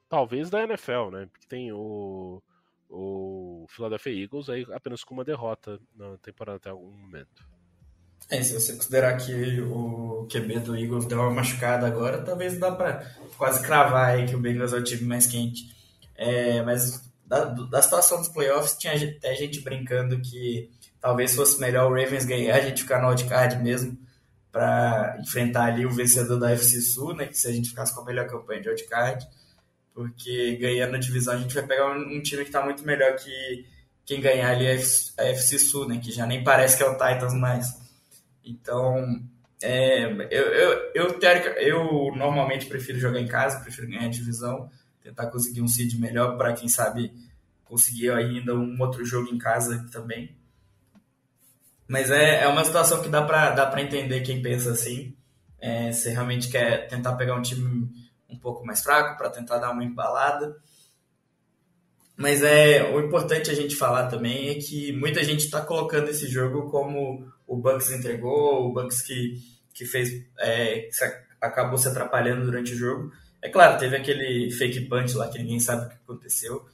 [0.09, 1.29] Talvez da NFL, né?
[1.33, 2.43] Porque tem o
[2.91, 7.47] o Philadelphia Eagles aí apenas com uma derrota na temporada até algum momento.
[8.31, 12.73] É, se você considerar que o QB do Eagles deu uma machucada agora, talvez dá
[12.73, 13.05] para
[13.37, 15.71] quase cravar aí que o Bengals é o time mais quente.
[16.17, 21.91] É, mas da, da situação dos playoffs, tinha até gente brincando que talvez fosse melhor
[21.91, 23.97] o Ravens ganhar, a gente ficar no wildcard mesmo,
[24.51, 27.27] para enfrentar ali o vencedor da FC Sul, né?
[27.27, 29.29] Que se a gente ficasse com a melhor campanha de wildcard,
[29.95, 33.15] porque ganhando a divisão a gente vai pegar um, um time que está muito melhor
[33.17, 33.67] que
[34.07, 36.01] quem ganhar ali a FC Sul, né?
[36.03, 37.77] Que já nem parece que é o Titans mais.
[38.43, 39.23] Então,
[39.61, 41.21] é, eu, eu, eu,
[41.59, 44.71] eu normalmente prefiro jogar em casa, prefiro ganhar a divisão,
[45.09, 47.13] tentar conseguir um seed melhor para quem sabe
[47.65, 50.37] conseguir ainda um outro jogo em casa também.
[51.87, 55.17] Mas é, é uma situação que dá para dá entender quem pensa assim.
[55.59, 57.91] É, você realmente quer tentar pegar um time
[58.29, 60.57] um pouco mais fraco para tentar dar uma embalada.
[62.15, 66.29] Mas é o importante a gente falar também é que muita gente está colocando esse
[66.29, 69.39] jogo como o Bucks entregou, o Bucks que,
[69.73, 70.89] que fez é,
[71.41, 73.11] acabou se atrapalhando durante o jogo.
[73.41, 76.67] É claro, teve aquele fake punch lá que ninguém sabe o que aconteceu.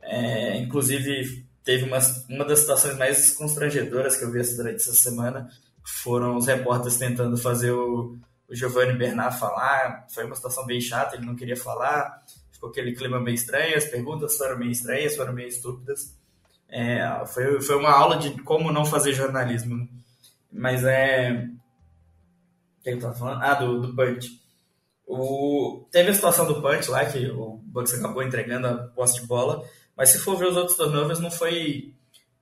[0.00, 1.98] É, inclusive, teve uma,
[2.28, 5.50] uma das situações mais constrangedoras que eu vi durante essa semana
[5.82, 8.16] foram os repórteres tentando fazer o,
[8.48, 10.06] o Giovanni Bernard falar.
[10.08, 12.22] Foi uma situação bem chata, ele não queria falar
[12.64, 16.16] ficou aquele clima meio estranho, as perguntas foram meio estranhas, foram meio estúpidas.
[16.68, 19.76] É, foi, foi uma aula de como não fazer jornalismo.
[19.76, 19.88] Né?
[20.50, 21.46] Mas é.
[22.82, 23.42] Quem tava falando?
[23.42, 24.40] Ah, do, do Punch.
[25.06, 29.26] O, teve a situação do Punch lá, que o Bucks acabou entregando a posse de
[29.26, 29.62] bola,
[29.96, 31.94] mas se for ver os outros turnovers, não foi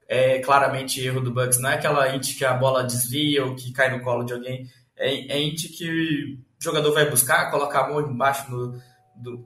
[0.09, 1.59] é, claramente erro do Bucks.
[1.59, 4.71] Não é aquela int que a bola desvia ou que cai no colo de alguém.
[4.97, 8.47] É, é int que o jogador vai buscar, colocar a mão embaixo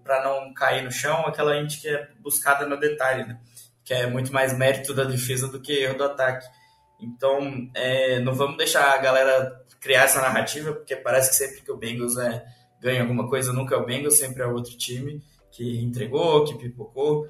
[0.04, 3.38] para não cair no chão, aquela int que é buscada no detalhe, né?
[3.84, 6.44] que é muito mais mérito da defesa do que erro do ataque.
[7.00, 11.70] Então, é, não vamos deixar a galera criar essa narrativa, porque parece que sempre que
[11.70, 12.44] o Bengals é,
[12.80, 17.28] ganha alguma coisa, nunca é o Bengals, sempre é outro time que entregou, que pipocou,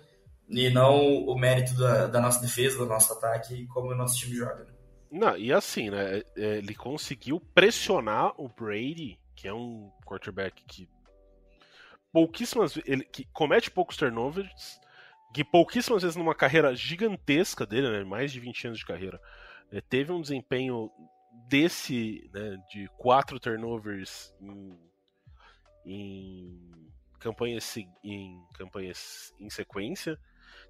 [0.49, 4.35] e não o mérito da, da nossa defesa, do nosso ataque, como o nosso time
[4.35, 4.65] joga.
[4.65, 4.73] Né?
[5.11, 6.23] Não, e assim, né?
[6.37, 10.89] É, ele conseguiu pressionar o Brady, que é um quarterback que
[12.13, 14.81] pouquíssimas ele que comete poucos turnovers,
[15.35, 19.21] que pouquíssimas vezes numa carreira gigantesca dele, né, mais de 20 anos de carreira,
[19.71, 20.91] né, teve um desempenho
[21.49, 24.79] desse, né, de quatro turnovers em,
[25.87, 26.61] em
[27.19, 30.19] campanhas em campanhas em sequência.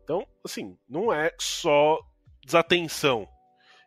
[0.05, 1.98] Então, assim, não é só
[2.44, 3.29] desatenção.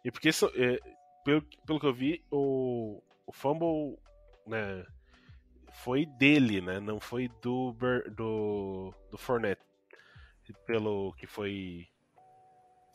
[0.03, 0.79] E porque é,
[1.23, 3.97] pelo, pelo que eu vi, o, o fumble,
[4.45, 4.85] né,
[5.83, 6.79] foi dele, né?
[6.79, 7.73] Não foi do
[8.15, 9.61] do do Fournette.
[10.65, 11.87] Pelo que foi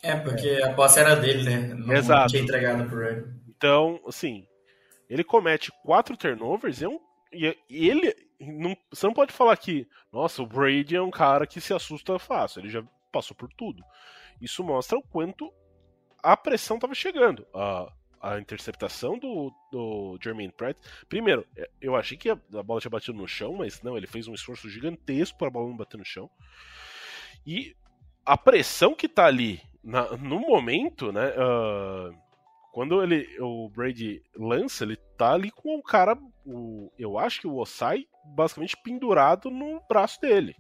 [0.03, 0.65] É, porque é.
[0.65, 1.75] a posse era dele, né?
[1.75, 2.31] Não Exato.
[2.31, 3.33] tinha entregado pro.
[3.49, 4.47] Então, assim,
[5.09, 6.99] ele comete quatro turnovers e, é um,
[7.33, 11.61] e ele não, você não pode falar que, nossa, o Brady é um cara que
[11.61, 13.85] se assusta fácil, ele já passou por tudo.
[14.41, 15.53] Isso mostra o quanto
[16.23, 17.47] a pressão estava chegando.
[17.55, 17.93] Uh,
[18.25, 20.79] a interceptação do, do Jermaine Pratt.
[21.11, 24.27] Primeiro, é, eu achei que a, bola tinha batido no chão, mas não, ele fez
[24.27, 26.31] um esforço gigantesco para a bola não bater no chão.
[27.47, 27.77] E
[28.25, 31.29] a pressão que tá ali na, no momento, né?
[31.33, 32.24] Uh,
[32.75, 37.47] quando ele, o Brady lança, ele tá ali com o cara, o, eu acho que
[37.47, 40.57] o Osai, basicamente pendurado no braço dele.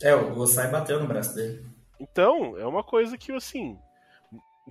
[0.00, 1.66] É, o Osai bateu no braço dele.
[2.00, 3.78] Então, é uma coisa que, assim,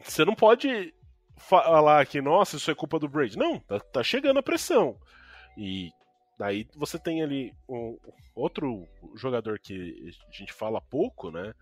[0.04, 0.92] você não pode
[1.36, 3.38] falar que, nossa, isso é culpa do Brady.
[3.38, 4.98] Não, tá, tá chegando a pressão.
[5.56, 5.92] E
[6.36, 7.96] daí você tem ali um,
[8.34, 11.54] outro jogador que a gente fala pouco, né?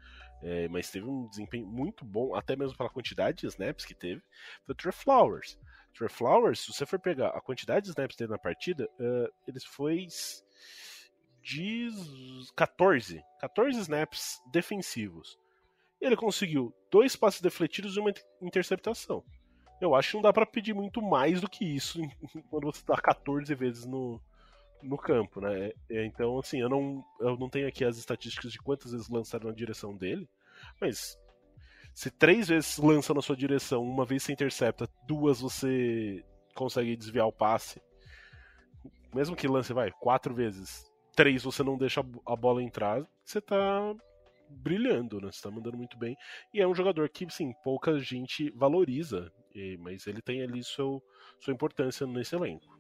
[0.41, 4.21] É, mas teve um desempenho muito bom, até mesmo pela quantidade de snaps que teve,
[4.63, 5.57] foi o Trey Flowers.
[5.93, 9.59] Trey Flowers, se você for pegar a quantidade de snaps dele na partida, uh, ele
[9.59, 10.07] foi
[11.41, 11.89] de
[12.55, 15.39] 14, 14 snaps defensivos.
[16.01, 19.23] Ele conseguiu dois passes defletidos e uma interceptação
[19.79, 21.99] eu acho que não dá para pedir muito mais do que isso
[22.49, 24.21] quando você tá 14 vezes no,
[24.85, 25.71] no campo, né?
[25.89, 29.47] É, então, assim, eu não, eu não tenho aqui as estatísticas de quantas vezes lançaram
[29.47, 30.29] na direção dele,
[30.79, 31.17] mas
[31.93, 36.23] se três vezes lança na sua direção, uma vez você intercepta, duas você
[36.53, 37.81] consegue desviar o passe,
[39.13, 43.95] mesmo que lance, vai, quatro vezes, três você não deixa a bola entrar, você tá
[44.49, 45.31] brilhando, né?
[45.31, 46.15] Você tá mandando muito bem.
[46.53, 49.31] E é um jogador que, sim, pouca gente valoriza
[49.79, 51.01] mas ele tem ali seu,
[51.39, 52.77] sua importância nesse elenco.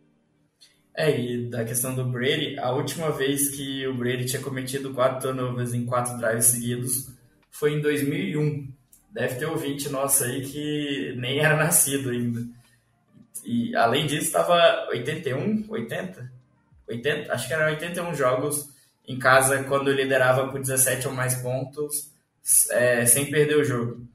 [0.97, 5.27] É, e da questão do Brady, a última vez que o Brady tinha cometido quatro
[5.27, 7.09] turnovers em quatro drives seguidos
[7.51, 8.71] foi em 2001.
[9.11, 12.45] Deve ter ouvinte nosso aí que nem era nascido ainda.
[13.43, 16.31] E além disso, estava 81, 80,
[16.87, 18.69] 80, acho que eram 81 jogos
[19.07, 22.11] em casa quando liderava por 17 ou mais pontos,
[22.71, 24.07] é, sem perder o jogo.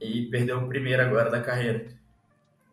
[0.00, 1.86] E perdeu o primeiro agora da carreira.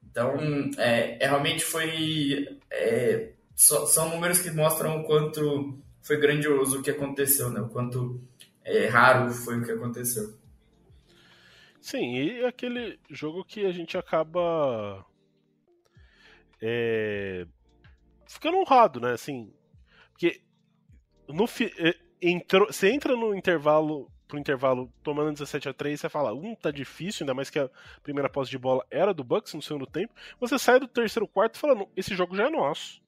[0.09, 0.35] Então,
[0.77, 2.59] é, é realmente foi.
[2.69, 7.61] É, so, são números que mostram o quanto foi grandioso o que aconteceu, né?
[7.61, 8.21] O quanto
[8.63, 10.37] é, raro foi o que aconteceu.
[11.81, 15.05] Sim, e aquele jogo que a gente acaba
[16.61, 17.45] é,
[18.25, 19.11] ficando honrado, né?
[19.11, 19.53] Assim,
[20.11, 20.41] porque
[21.27, 21.45] no
[21.77, 26.55] é, entrou, você entra no intervalo pro intervalo tomando 17 a 3 você fala, um,
[26.55, 27.69] tá difícil, ainda mais que a
[28.01, 30.13] primeira posse de bola era do Bucks no segundo tempo.
[30.39, 33.02] Você sai do terceiro quarto falando, esse jogo já é nosso.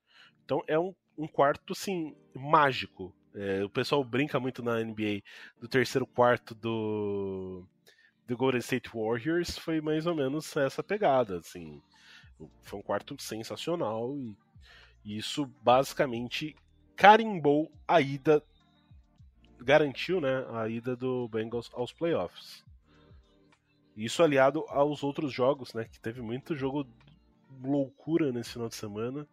[0.46, 3.14] Então é um, um quarto, assim, mágico.
[3.34, 5.22] É, o pessoal brinca muito na NBA
[5.60, 7.66] do terceiro quarto do,
[8.26, 11.82] do Golden State Warriors, foi mais ou menos essa pegada, assim.
[12.62, 14.38] Foi um quarto sensacional e,
[15.04, 16.56] e isso basicamente
[16.96, 18.41] carimbou a ida
[19.60, 22.64] garantiu né, a ida do Bengals aos playoffs.
[23.96, 25.86] Isso aliado aos outros jogos, né?
[25.86, 26.86] Que teve muito jogo
[27.64, 29.26] loucura nesse final de semana.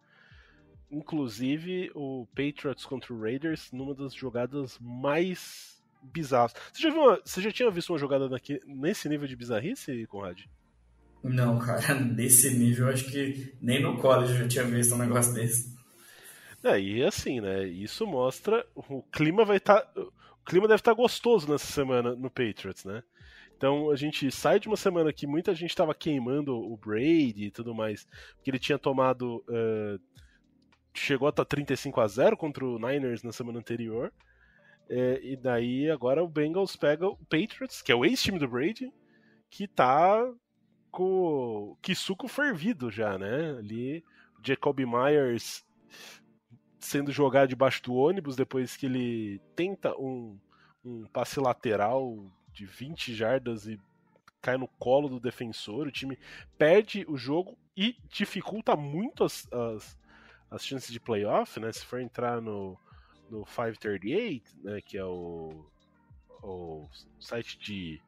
[0.93, 6.53] Inclusive o Patriots contra o Raiders numa das jogadas mais bizarras.
[6.71, 10.05] Você já, viu uma, você já tinha visto uma jogada daqui, nesse nível de bizarrice,
[10.05, 10.41] Conrad?
[11.23, 15.33] Não, cara, nesse nível acho que nem no college eu já tinha visto um negócio
[15.33, 15.73] desse.
[16.63, 17.65] É, e assim, né?
[17.65, 18.65] Isso mostra.
[18.75, 19.81] O clima vai estar.
[19.81, 23.01] Tá, o clima deve estar tá gostoso nessa semana no Patriots, né?
[23.57, 27.51] Então a gente sai de uma semana que muita gente estava queimando o Brady e
[27.51, 29.43] tudo mais, porque ele tinha tomado.
[29.49, 29.99] Uh,
[30.93, 34.11] chegou a estar 35 a 0 contra o Niners na semana anterior.
[34.89, 38.91] É, e daí agora o Bengals pega o Patriots, que é o ex-time do Brady,
[39.49, 40.29] que tá
[40.91, 43.55] com que suco fervido já, né?
[43.57, 44.03] Ali,
[44.43, 45.65] Jacob Myers
[46.79, 50.37] sendo jogado debaixo do ônibus depois que ele tenta um,
[50.83, 53.79] um passe lateral de 20 jardas e
[54.41, 55.87] cai no colo do defensor.
[55.87, 56.19] O time
[56.57, 59.97] perde o jogo e dificulta muito as, as,
[60.53, 61.71] as chances de playoff, né?
[61.71, 62.77] Se for entrar no,
[63.29, 65.65] no 538, né, que é o,
[66.43, 66.87] o
[67.19, 67.99] site de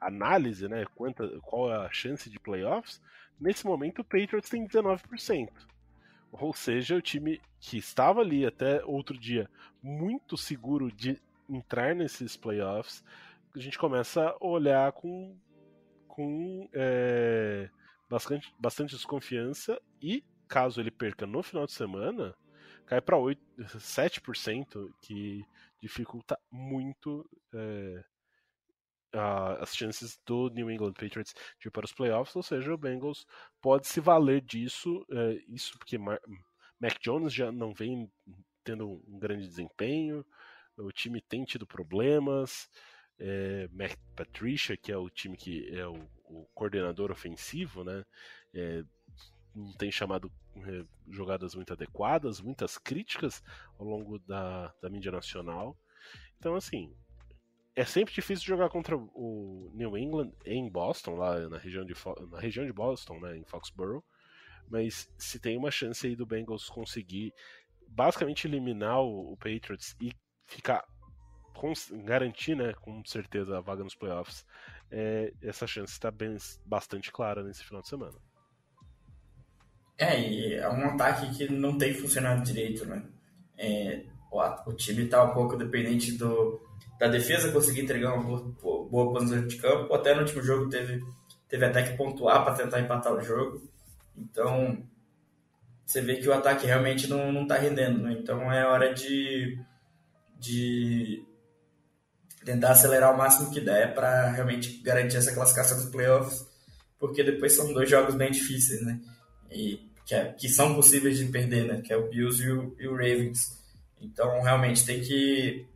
[0.00, 3.00] análise, né, quanta, qual é a chance de playoffs,
[3.40, 5.48] nesse momento o Patriots tem 19%.
[6.32, 9.48] Ou seja, o time que estava ali até outro dia
[9.80, 13.04] muito seguro de entrar nesses playoffs,
[13.54, 15.36] a gente começa a olhar com,
[16.08, 17.68] com é,
[18.10, 22.34] bastante, bastante desconfiança e caso ele perca no final de semana,
[22.84, 25.42] cai para 7%, que
[25.80, 28.04] dificulta muito é,
[29.14, 32.76] a, as chances do New England Patriots de ir para os playoffs, ou seja, o
[32.76, 33.26] Bengals
[33.62, 36.20] pode se valer disso, é, isso porque Mar
[36.78, 38.10] Mac Jones já não vem
[38.62, 40.22] tendo um grande desempenho,
[40.76, 42.68] o time tem tido problemas,
[43.18, 45.94] é, Mac Patricia, que é o time que é o,
[46.24, 48.04] o coordenador ofensivo, né,
[48.52, 48.84] é,
[49.54, 50.30] não tem chamado
[51.08, 53.42] jogadas muito adequadas, muitas críticas
[53.78, 55.76] ao longo da, da mídia nacional.
[56.38, 56.94] Então, assim,
[57.74, 61.94] é sempre difícil jogar contra o New England em Boston, lá na região de,
[62.30, 64.04] na região de Boston, né, em Foxborough.
[64.68, 67.34] Mas se tem uma chance aí do Bengals conseguir
[67.88, 70.12] basicamente eliminar o, o Patriots e
[70.46, 70.84] ficar
[71.54, 71.72] com,
[72.04, 74.44] garantir, né, com certeza a vaga nos playoffs,
[74.90, 76.12] é, essa chance está
[76.66, 78.18] bastante clara nesse final de semana.
[80.02, 83.02] É, é um ataque que não tem funcionado direito, né?
[83.56, 84.40] É, o,
[84.70, 86.60] o time está um pouco dependente do,
[86.98, 89.94] da defesa conseguir entregar uma boa, boa posição de campo.
[89.94, 91.00] Até no último jogo teve,
[91.48, 93.62] teve até que pontuar para tentar empatar o jogo.
[94.16, 94.84] Então,
[95.86, 98.02] você vê que o ataque realmente não está rendendo.
[98.02, 98.16] Né?
[98.18, 99.56] Então, é hora de,
[100.38, 101.24] de
[102.44, 106.44] tentar acelerar o máximo que der para realmente garantir essa classificação dos playoffs,
[106.98, 109.00] porque depois são dois jogos bem difíceis, né?
[109.50, 111.80] E que, é, que são possíveis de perder, né?
[111.80, 113.62] Que é o Bills e o, e o Ravens.
[114.00, 115.66] Então, realmente tem que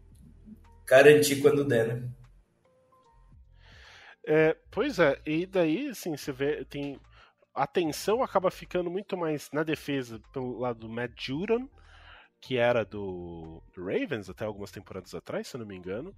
[0.87, 2.09] garantir quando der, né?
[4.27, 6.99] É, pois é, e daí, assim, você vê, tem.
[7.55, 11.69] A atenção acaba ficando muito mais na defesa pelo lado do Matt Judon,
[12.41, 16.15] que era do, Ravens até algumas temporadas atrás, se não me engano,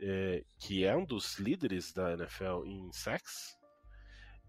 [0.00, 3.56] é, que é um dos líderes da NFL em sacks.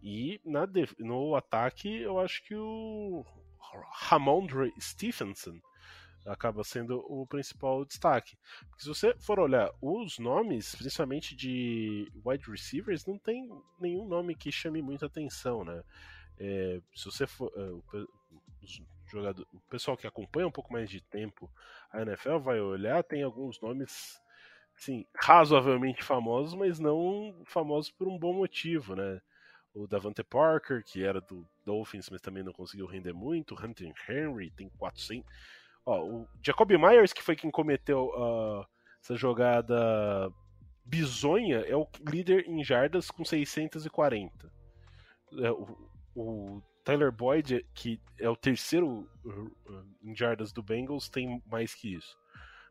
[0.02, 0.68] E na,
[1.00, 3.26] no ataque, eu acho que o
[3.92, 5.60] Ramondre Stephenson
[6.26, 8.38] acaba sendo o principal destaque.
[8.70, 14.36] Porque se você for olhar os nomes, principalmente de wide receivers, não tem nenhum nome
[14.36, 15.84] que chame muita atenção, né?
[16.38, 17.52] É, se você for.
[17.56, 18.08] É, o,
[19.08, 21.50] jogador, o pessoal que acompanha um pouco mais de tempo
[21.92, 24.22] a NFL vai olhar, tem alguns nomes
[24.78, 29.20] assim, razoavelmente famosos, mas não famosos por um bom motivo, né?
[29.74, 33.56] O Davante Parker, que era do Dolphins, mas também não conseguiu render muito.
[33.56, 35.30] Hunter Henry tem 400.
[35.86, 38.66] Ó, o Jacoby Myers, que foi quem cometeu uh,
[39.02, 40.32] essa jogada
[40.84, 44.52] bizonha, é o líder em jardas com 640.
[45.40, 51.42] É, o, o Tyler Boyd, que é o terceiro uh, em jardas do Bengals, tem
[51.46, 52.18] mais que isso.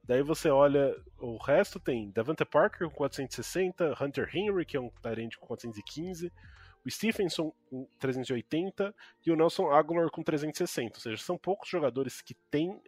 [0.02, 4.90] Daí você olha, o resto tem Davante Parker com 460, Hunter Henry, que é um
[5.02, 6.32] Tyrande com 415,
[6.90, 10.96] Stephenson com 380 e o Nelson Aguilar com 360.
[10.96, 12.80] Ou seja, são poucos jogadores que têm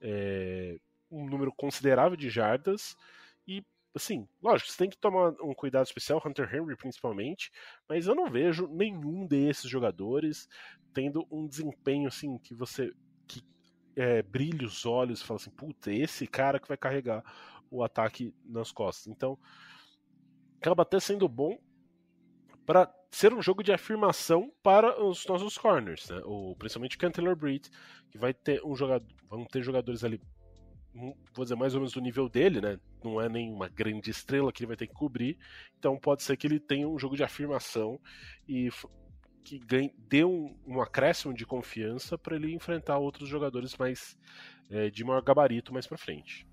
[0.00, 0.78] é,
[1.10, 2.96] um número considerável de jardas
[3.46, 3.64] e
[3.94, 7.50] assim, lógico, você tem que tomar um cuidado especial, Hunter Henry principalmente,
[7.88, 10.48] mas eu não vejo nenhum desses jogadores
[10.92, 12.92] tendo um desempenho assim que você
[13.26, 13.42] que
[13.96, 17.24] é, brilha os olhos e fala assim, puta, esse cara que vai carregar
[17.70, 19.06] o ataque nas costas.
[19.06, 19.38] Então,
[20.60, 21.58] acaba até sendo bom
[22.66, 26.20] para ser um jogo de afirmação para os nossos corners, né?
[26.24, 27.68] O, principalmente o Canteller Breed,
[28.10, 30.20] que vai ter um jogador, vão ter jogadores ali,
[30.92, 32.78] hum, vou dizer mais ou menos do nível dele, né?
[33.04, 35.38] Não é nenhuma grande estrela que ele vai ter que cobrir,
[35.78, 38.00] então pode ser que ele tenha um jogo de afirmação
[38.48, 38.68] e
[39.44, 44.18] que ganhe, dê um, um acréscimo de confiança para ele enfrentar outros jogadores mais
[44.68, 46.44] é, de maior gabarito mais para frente.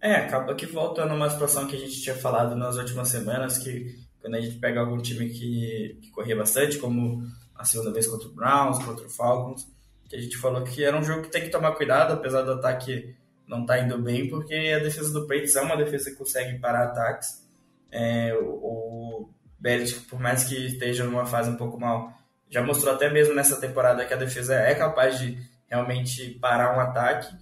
[0.00, 4.11] É, acaba que volta numa situação que a gente tinha falado nas últimas semanas, que
[4.22, 7.22] quando a gente pega algum time que, que corria bastante, como
[7.54, 9.68] a segunda vez contra o Browns, contra o Falcons,
[10.08, 12.52] que a gente falou que era um jogo que tem que tomar cuidado, apesar do
[12.52, 13.14] ataque
[13.46, 16.58] não estar tá indo bem, porque a defesa do Patriots é uma defesa que consegue
[16.58, 17.42] parar ataques.
[17.90, 22.12] É, o, Belichick, por mais que esteja numa fase um pouco mal,
[22.50, 26.80] já mostrou até mesmo nessa temporada que a defesa é capaz de realmente parar um
[26.80, 27.32] ataque.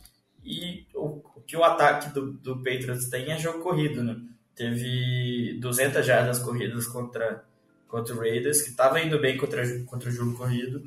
[0.44, 4.16] E o, o que o ataque do, do Patriots tem é jogo corrido, né?
[4.54, 7.44] Teve 200 jardas corridas contra,
[7.88, 10.82] contra o Raiders, que estava indo bem contra, contra o jogo corrido.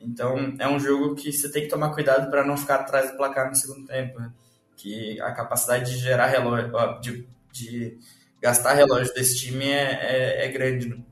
[0.00, 3.16] Então é um jogo que você tem que tomar cuidado para não ficar atrás do
[3.16, 4.18] placar no segundo tempo.
[4.18, 4.32] Né?
[4.76, 7.98] Que a capacidade de gerar relógio, de, de
[8.40, 10.88] gastar relógio desse time é, é, é grande.
[10.88, 11.02] Né?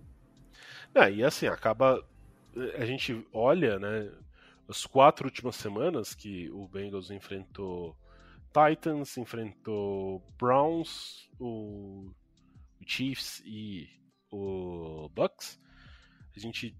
[0.94, 2.02] É, e assim, acaba.
[2.78, 4.10] A gente olha, né?
[4.68, 7.94] As quatro últimas semanas que o Bengals enfrentou
[8.56, 12.10] Titans, enfrentou Browns, o
[12.86, 13.86] Chiefs e
[14.30, 15.60] o Bucks.
[16.34, 16.74] A gente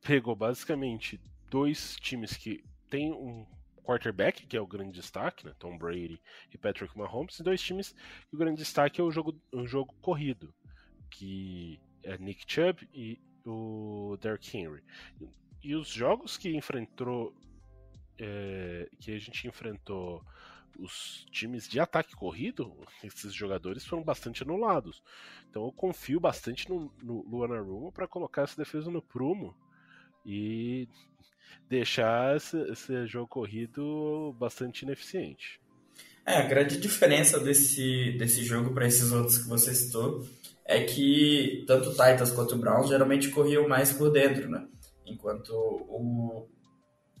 [0.00, 3.44] pegou basicamente dois times que tem um
[3.82, 5.52] quarterback, que é o grande destaque, né?
[5.58, 6.20] Tom Brady
[6.52, 7.92] e Patrick Mahomes, e dois times
[8.28, 10.54] que o grande destaque é o jogo, o jogo corrido,
[11.10, 14.84] que é Nick Chubb e o Derrick Henry.
[15.64, 17.34] E os jogos que enfrentou,
[18.18, 20.22] é, que a gente enfrentou
[20.78, 22.72] os times de ataque corrido,
[23.02, 25.02] esses jogadores foram bastante anulados.
[25.50, 29.54] Então eu confio bastante no, no Luana Rumo para colocar essa defesa no prumo
[30.24, 30.88] e
[31.68, 35.60] deixar esse, esse jogo corrido bastante ineficiente.
[36.24, 40.26] É, a grande diferença desse, desse jogo para esses outros que você citou
[40.64, 44.66] é que tanto o Titans quanto o Browns geralmente corriam mais por dentro, né?
[45.06, 46.46] Enquanto o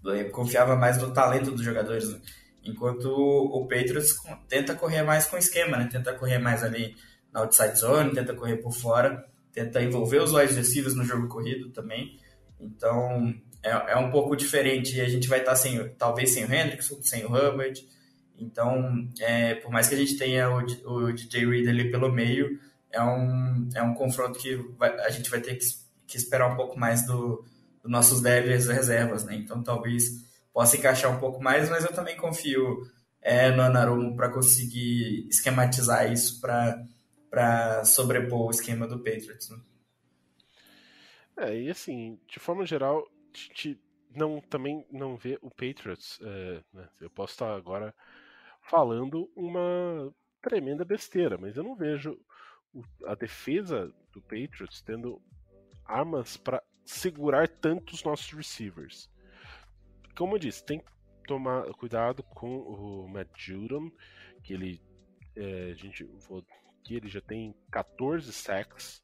[0.04, 2.20] eu confiava mais no talento dos jogadores, né?
[2.64, 4.16] Enquanto o Patriots
[4.48, 5.88] tenta correr mais com esquema, né?
[5.90, 6.96] Tenta correr mais ali
[7.32, 11.70] na outside zone, tenta correr por fora, tenta envolver os wide receivers no jogo corrido
[11.70, 12.18] também.
[12.60, 16.52] Então, é, é um pouco diferente e a gente vai estar sem, talvez sem o
[16.52, 17.86] Hendrickson, sem o Hubbard.
[18.38, 22.58] Então, é, por mais que a gente tenha o, o DJ Reed ali pelo meio,
[22.90, 25.66] é um, é um confronto que vai, a gente vai ter que,
[26.06, 27.44] que esperar um pouco mais do,
[27.82, 29.34] dos nossos devs reservas, né?
[29.34, 30.27] Então, talvez
[30.58, 32.82] possa encaixar um pouco mais, mas eu também confio
[33.22, 39.50] é, no Anarumo para conseguir esquematizar isso para sobrepor o esquema do Patriots.
[39.50, 39.60] Né?
[41.36, 43.80] É, e assim, de forma geral, gente
[44.12, 46.18] não, também não vê o Patriots.
[46.20, 46.88] É, né?
[47.00, 47.94] Eu posso estar agora
[48.60, 52.18] falando uma tremenda besteira, mas eu não vejo
[53.06, 55.22] a defesa do Patriots tendo
[55.84, 59.08] armas para segurar tantos nossos receivers.
[60.18, 60.90] Como eu disse, tem que
[61.28, 63.88] tomar cuidado com o Matt Judon,
[64.42, 64.82] que ele,
[65.36, 66.04] é, gente,
[66.82, 69.00] que ele já tem 14 sacks,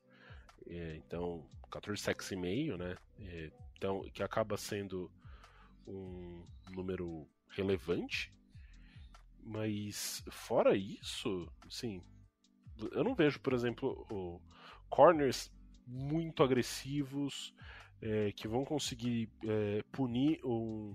[0.66, 2.96] é, então 14 sacks e meio, né?
[3.20, 5.08] É, então, que acaba sendo
[5.86, 8.32] um número relevante.
[9.40, 12.02] Mas fora isso, sim,
[12.90, 14.42] eu não vejo, por exemplo,
[14.90, 15.48] corners
[15.86, 17.54] muito agressivos,
[18.04, 20.94] é, que vão conseguir é, punir um,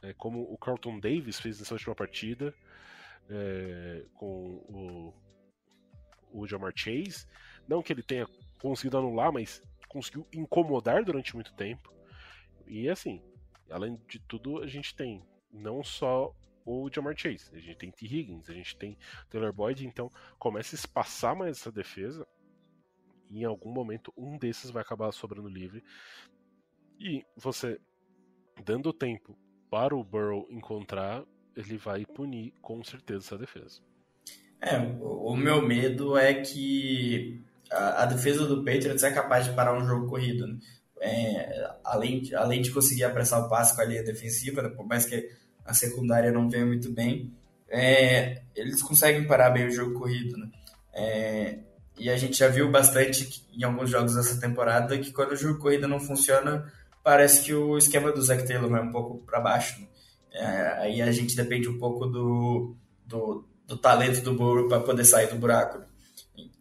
[0.00, 2.54] é, como o Carlton Davis fez nessa última partida
[3.28, 5.14] é, com o,
[6.32, 7.26] o Jamar Chase.
[7.66, 8.28] Não que ele tenha
[8.60, 11.92] conseguido anular, mas conseguiu incomodar durante muito tempo.
[12.64, 13.20] E assim,
[13.68, 16.32] além de tudo, a gente tem não só
[16.64, 18.06] o Jamar Chase, a gente tem T.
[18.06, 18.96] Higgins, a gente tem
[19.30, 22.26] Taylor Boyd, então começa a espaçar mais essa defesa.
[23.30, 25.82] Em algum momento um desses vai acabar sobrando livre.
[26.98, 27.78] E você
[28.64, 29.36] dando tempo
[29.70, 31.24] para o Burrow encontrar,
[31.56, 33.80] ele vai punir com certeza essa defesa.
[34.60, 39.76] É, o meu medo é que a, a defesa do Patriots é capaz de parar
[39.76, 40.46] um jogo corrido.
[40.46, 40.58] Né?
[41.00, 44.68] É, além, além de conseguir apressar o passe com a linha defensiva, né?
[44.70, 45.30] por mais que
[45.64, 47.32] a secundária não venha muito bem,
[47.68, 50.36] é, eles conseguem parar bem o jogo corrido.
[50.38, 50.50] Né?
[50.94, 51.58] É,
[51.98, 55.58] e a gente já viu bastante em alguns jogos dessa temporada que quando o jogo
[55.58, 56.70] corrido não funciona,
[57.02, 59.80] parece que o esquema do Zach Taylor vai um pouco para baixo.
[59.80, 59.86] Né?
[60.32, 62.76] É, aí a gente depende um pouco do,
[63.06, 65.78] do, do talento do Burrow para poder sair do buraco.
[65.78, 65.86] Né?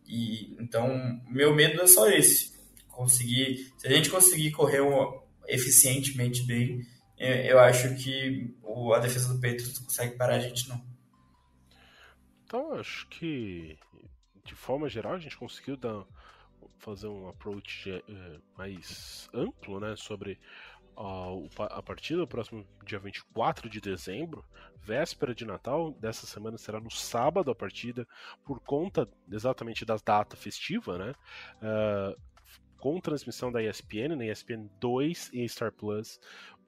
[0.07, 2.53] E, então, meu medo é só esse.
[2.87, 6.81] Conseguir, se a gente conseguir correr um, eficientemente bem,
[7.17, 10.81] é, eu acho que o, a defesa do não consegue parar a gente, não.
[12.45, 13.77] Então, acho que,
[14.45, 16.05] de forma geral, a gente conseguiu dar,
[16.77, 20.39] fazer um approach é, mais amplo né, sobre
[20.95, 24.45] a, a partida do próximo dia 24 de dezembro,
[24.79, 25.91] véspera de Natal.
[25.99, 28.07] Dessa semana será no sábado a partida,
[28.45, 31.13] por conta exatamente da data festiva, né?
[31.57, 32.19] Uh,
[32.77, 36.19] com transmissão da ESPN, na ESPN 2 e Star Plus,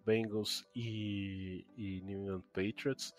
[0.03, 3.13] Bengals e, e New England Patriots.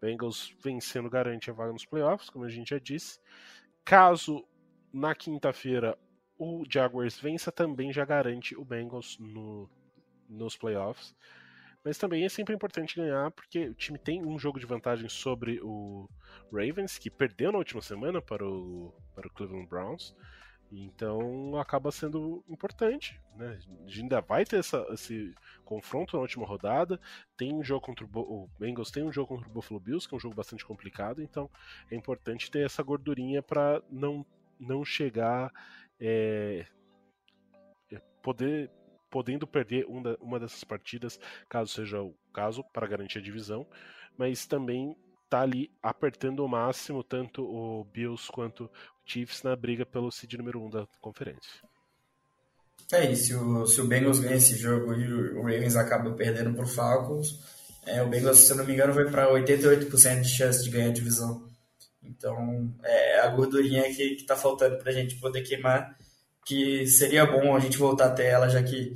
[0.00, 3.18] Bengals vencendo garante a vaga nos playoffs, como a gente já disse.
[3.84, 4.44] Caso
[4.92, 5.98] na quinta-feira
[6.38, 9.68] o Jaguars vença, também já garante o Bengals no,
[10.28, 11.14] nos playoffs.
[11.84, 15.60] Mas também é sempre importante ganhar, porque o time tem um jogo de vantagem sobre
[15.62, 16.08] o
[16.50, 20.16] Ravens, que perdeu na última semana para o, para o Cleveland Browns.
[20.82, 23.20] Então acaba sendo importante.
[23.36, 23.58] Né?
[23.84, 27.00] A gente ainda vai ter essa, esse confronto na última rodada.
[27.36, 30.14] Tem um jogo contra o, o, Bengals, tem um jogo contra o Buffalo Bills, que
[30.14, 31.22] é um jogo bastante complicado.
[31.22, 31.48] Então
[31.90, 34.26] é importante ter essa gordurinha para não,
[34.58, 35.52] não chegar.
[36.00, 36.66] É,
[37.92, 38.70] é poder
[39.10, 39.86] podendo perder
[40.20, 43.64] uma dessas partidas, caso seja o caso, para garantir a divisão,
[44.18, 44.96] mas também
[45.34, 48.70] tá ali apertando o máximo tanto o Bills quanto o
[49.04, 51.60] Chiefs na briga pelo seed número 1 um da conferência.
[52.92, 56.54] É, e se o, se o Bengals ganha esse jogo e o Ravens acaba perdendo
[56.54, 57.40] para o Falcons,
[57.84, 60.90] é, o Bengals, se eu não me engano, vai para 88% de chance de ganhar
[60.90, 61.48] a divisão.
[62.00, 65.96] Então, é a gordurinha que, que tá faltando para a gente poder queimar
[66.46, 68.94] que seria bom a gente voltar até ela, já que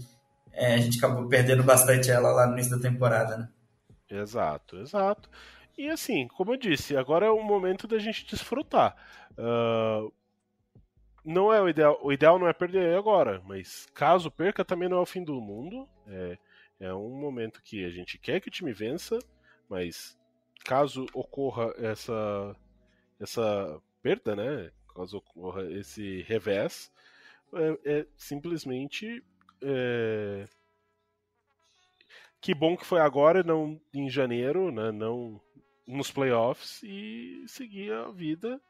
[0.53, 3.49] é, a gente acabou perdendo bastante ela lá no início da temporada, né?
[4.09, 5.28] Exato, exato.
[5.78, 8.96] E assim, como eu disse, agora é o momento da gente desfrutar.
[9.38, 10.12] Uh,
[11.24, 14.98] não é o ideal, o ideal não é perder agora, mas caso perca também não
[14.98, 15.88] é o fim do mundo.
[16.08, 16.38] É,
[16.80, 19.20] é um momento que a gente quer que o time vença,
[19.68, 20.18] mas
[20.64, 22.56] caso ocorra essa
[23.20, 24.72] essa perda, né?
[24.94, 26.90] Caso ocorra esse revés,
[27.54, 29.22] é, é simplesmente.
[29.62, 30.46] É...
[32.40, 34.92] Que bom que foi agora, não em janeiro, né?
[34.92, 35.40] não
[35.89, 38.61] nos playoffs, e seguir a vida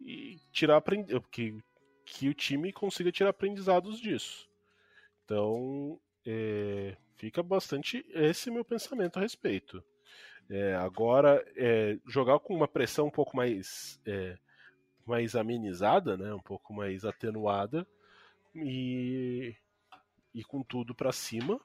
[0.00, 0.82] e tirar
[1.30, 1.56] que,
[2.04, 4.50] que o time consiga tirar aprendizados disso.
[5.24, 9.82] Então, é, fica bastante esse meu pensamento a respeito.
[10.48, 14.36] É, agora, é, jogar com uma pressão um pouco mais, é,
[15.06, 17.86] mais amenizada, né, um pouco mais atenuada,
[18.52, 19.54] e,
[20.34, 21.60] e com tudo para cima.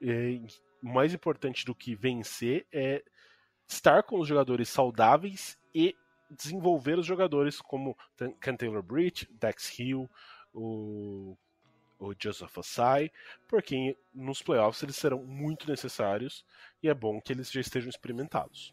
[0.00, 0.40] E,
[0.80, 3.02] mais importante do que vencer é
[3.68, 5.94] estar com os jogadores saudáveis e
[6.30, 7.96] desenvolver os jogadores como
[8.40, 10.08] Ken Taylor Bridge, Dex Hill,
[10.52, 11.36] o,
[11.98, 13.10] o Joseph Asai,
[13.48, 16.44] porque nos playoffs eles serão muito necessários
[16.82, 18.72] e é bom que eles já estejam experimentados.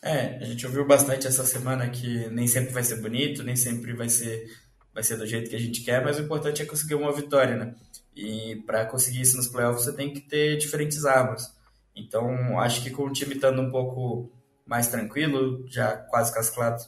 [0.00, 3.92] É, a gente ouviu bastante essa semana que nem sempre vai ser bonito, nem sempre
[3.92, 4.48] vai ser
[4.94, 7.56] vai ser do jeito que a gente quer, mas o importante é conseguir uma vitória,
[7.56, 7.74] né?
[8.16, 11.54] E para conseguir isso nos playoffs você tem que ter diferentes armas.
[11.98, 14.30] Então, acho que com o time estando um pouco
[14.66, 16.32] mais tranquilo, já quase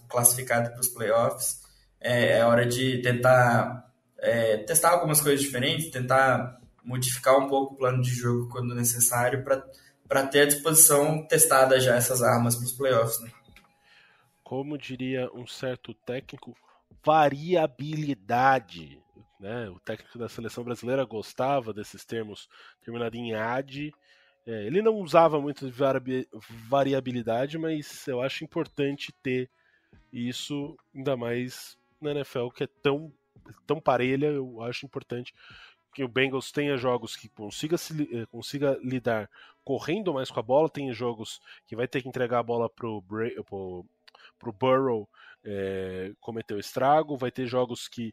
[0.08, 1.62] classificado para os playoffs,
[2.00, 7.76] é, é, hora de tentar é, testar algumas coisas diferentes, tentar modificar um pouco o
[7.76, 12.72] plano de jogo quando necessário para ter à disposição testada já essas armas para os
[12.72, 13.20] playoffs.
[13.20, 13.30] Né?
[14.42, 16.54] Como diria um certo técnico,
[17.04, 19.00] variabilidade.
[19.38, 19.68] né?
[19.70, 22.48] O técnico da seleção brasileira gostava desses termos
[22.82, 23.92] terminado em ad.
[24.46, 26.26] É, ele não usava muito de
[26.68, 29.50] variabilidade, mas eu acho importante ter
[30.12, 33.12] isso, ainda mais na NFL, que é tão,
[33.66, 34.26] tão parelha.
[34.26, 35.34] Eu acho importante
[35.94, 39.28] que o Bengals tenha jogos que consiga, se, eh, consiga lidar
[39.64, 43.02] correndo mais com a bola, tenha jogos que vai ter que entregar a bola pro,
[43.02, 43.86] pro,
[44.38, 45.08] pro Burrow
[45.44, 48.12] é, cometer o estrago, vai ter jogos que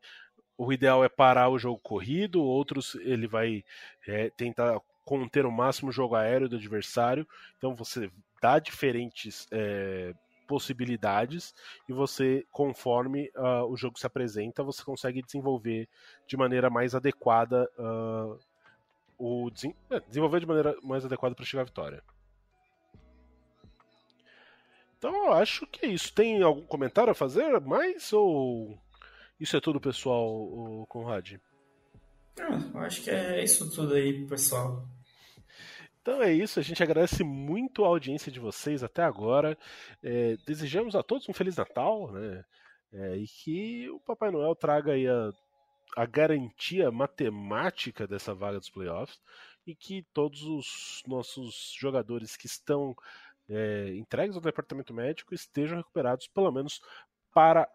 [0.57, 3.63] o ideal é parar o jogo corrido, outros ele vai
[4.07, 7.25] é, tentar conter o máximo jogo aéreo do adversário.
[7.57, 10.13] Então você dá diferentes é,
[10.45, 11.55] possibilidades
[11.87, 15.87] e você, conforme uh, o jogo se apresenta, você consegue desenvolver
[16.27, 18.37] de maneira mais adequada uh,
[19.17, 19.49] o
[19.89, 22.03] é, desenvolver de maneira mais adequada para chegar à vitória.
[24.97, 26.13] Então eu acho que é isso.
[26.13, 28.77] Tem algum comentário a fazer mais ou
[29.39, 31.35] isso é tudo, pessoal, Conrad?
[32.37, 34.87] Eu acho que é isso tudo aí, pessoal.
[36.07, 39.57] Então é isso, a gente agradece muito a audiência de vocês até agora.
[40.01, 42.45] É, desejamos a todos um Feliz Natal, né?
[42.93, 45.33] É, e que o Papai Noel traga aí a,
[45.97, 49.19] a garantia matemática dessa vaga dos playoffs
[49.65, 52.95] e que todos os nossos jogadores que estão
[53.49, 56.79] é, entregues ao departamento médico estejam recuperados, pelo menos
[57.33, 57.67] para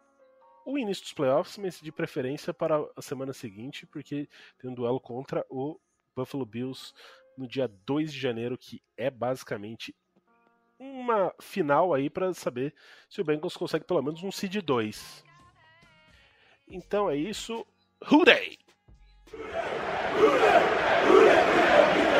[0.64, 4.26] o início dos playoffs, mas de preferência para a semana seguinte, porque
[4.58, 5.78] tem um duelo contra o
[6.16, 6.94] Buffalo Bills
[7.36, 9.94] no dia 2 de janeiro, que é basicamente
[10.78, 12.74] uma final aí para saber
[13.08, 15.24] se o Bengals consegue pelo menos um seed 2.
[16.68, 17.66] Então é isso.
[18.10, 18.58] Hooray!
[19.32, 19.62] Hooray!
[20.18, 20.62] Hooray!
[21.08, 22.11] Hooray!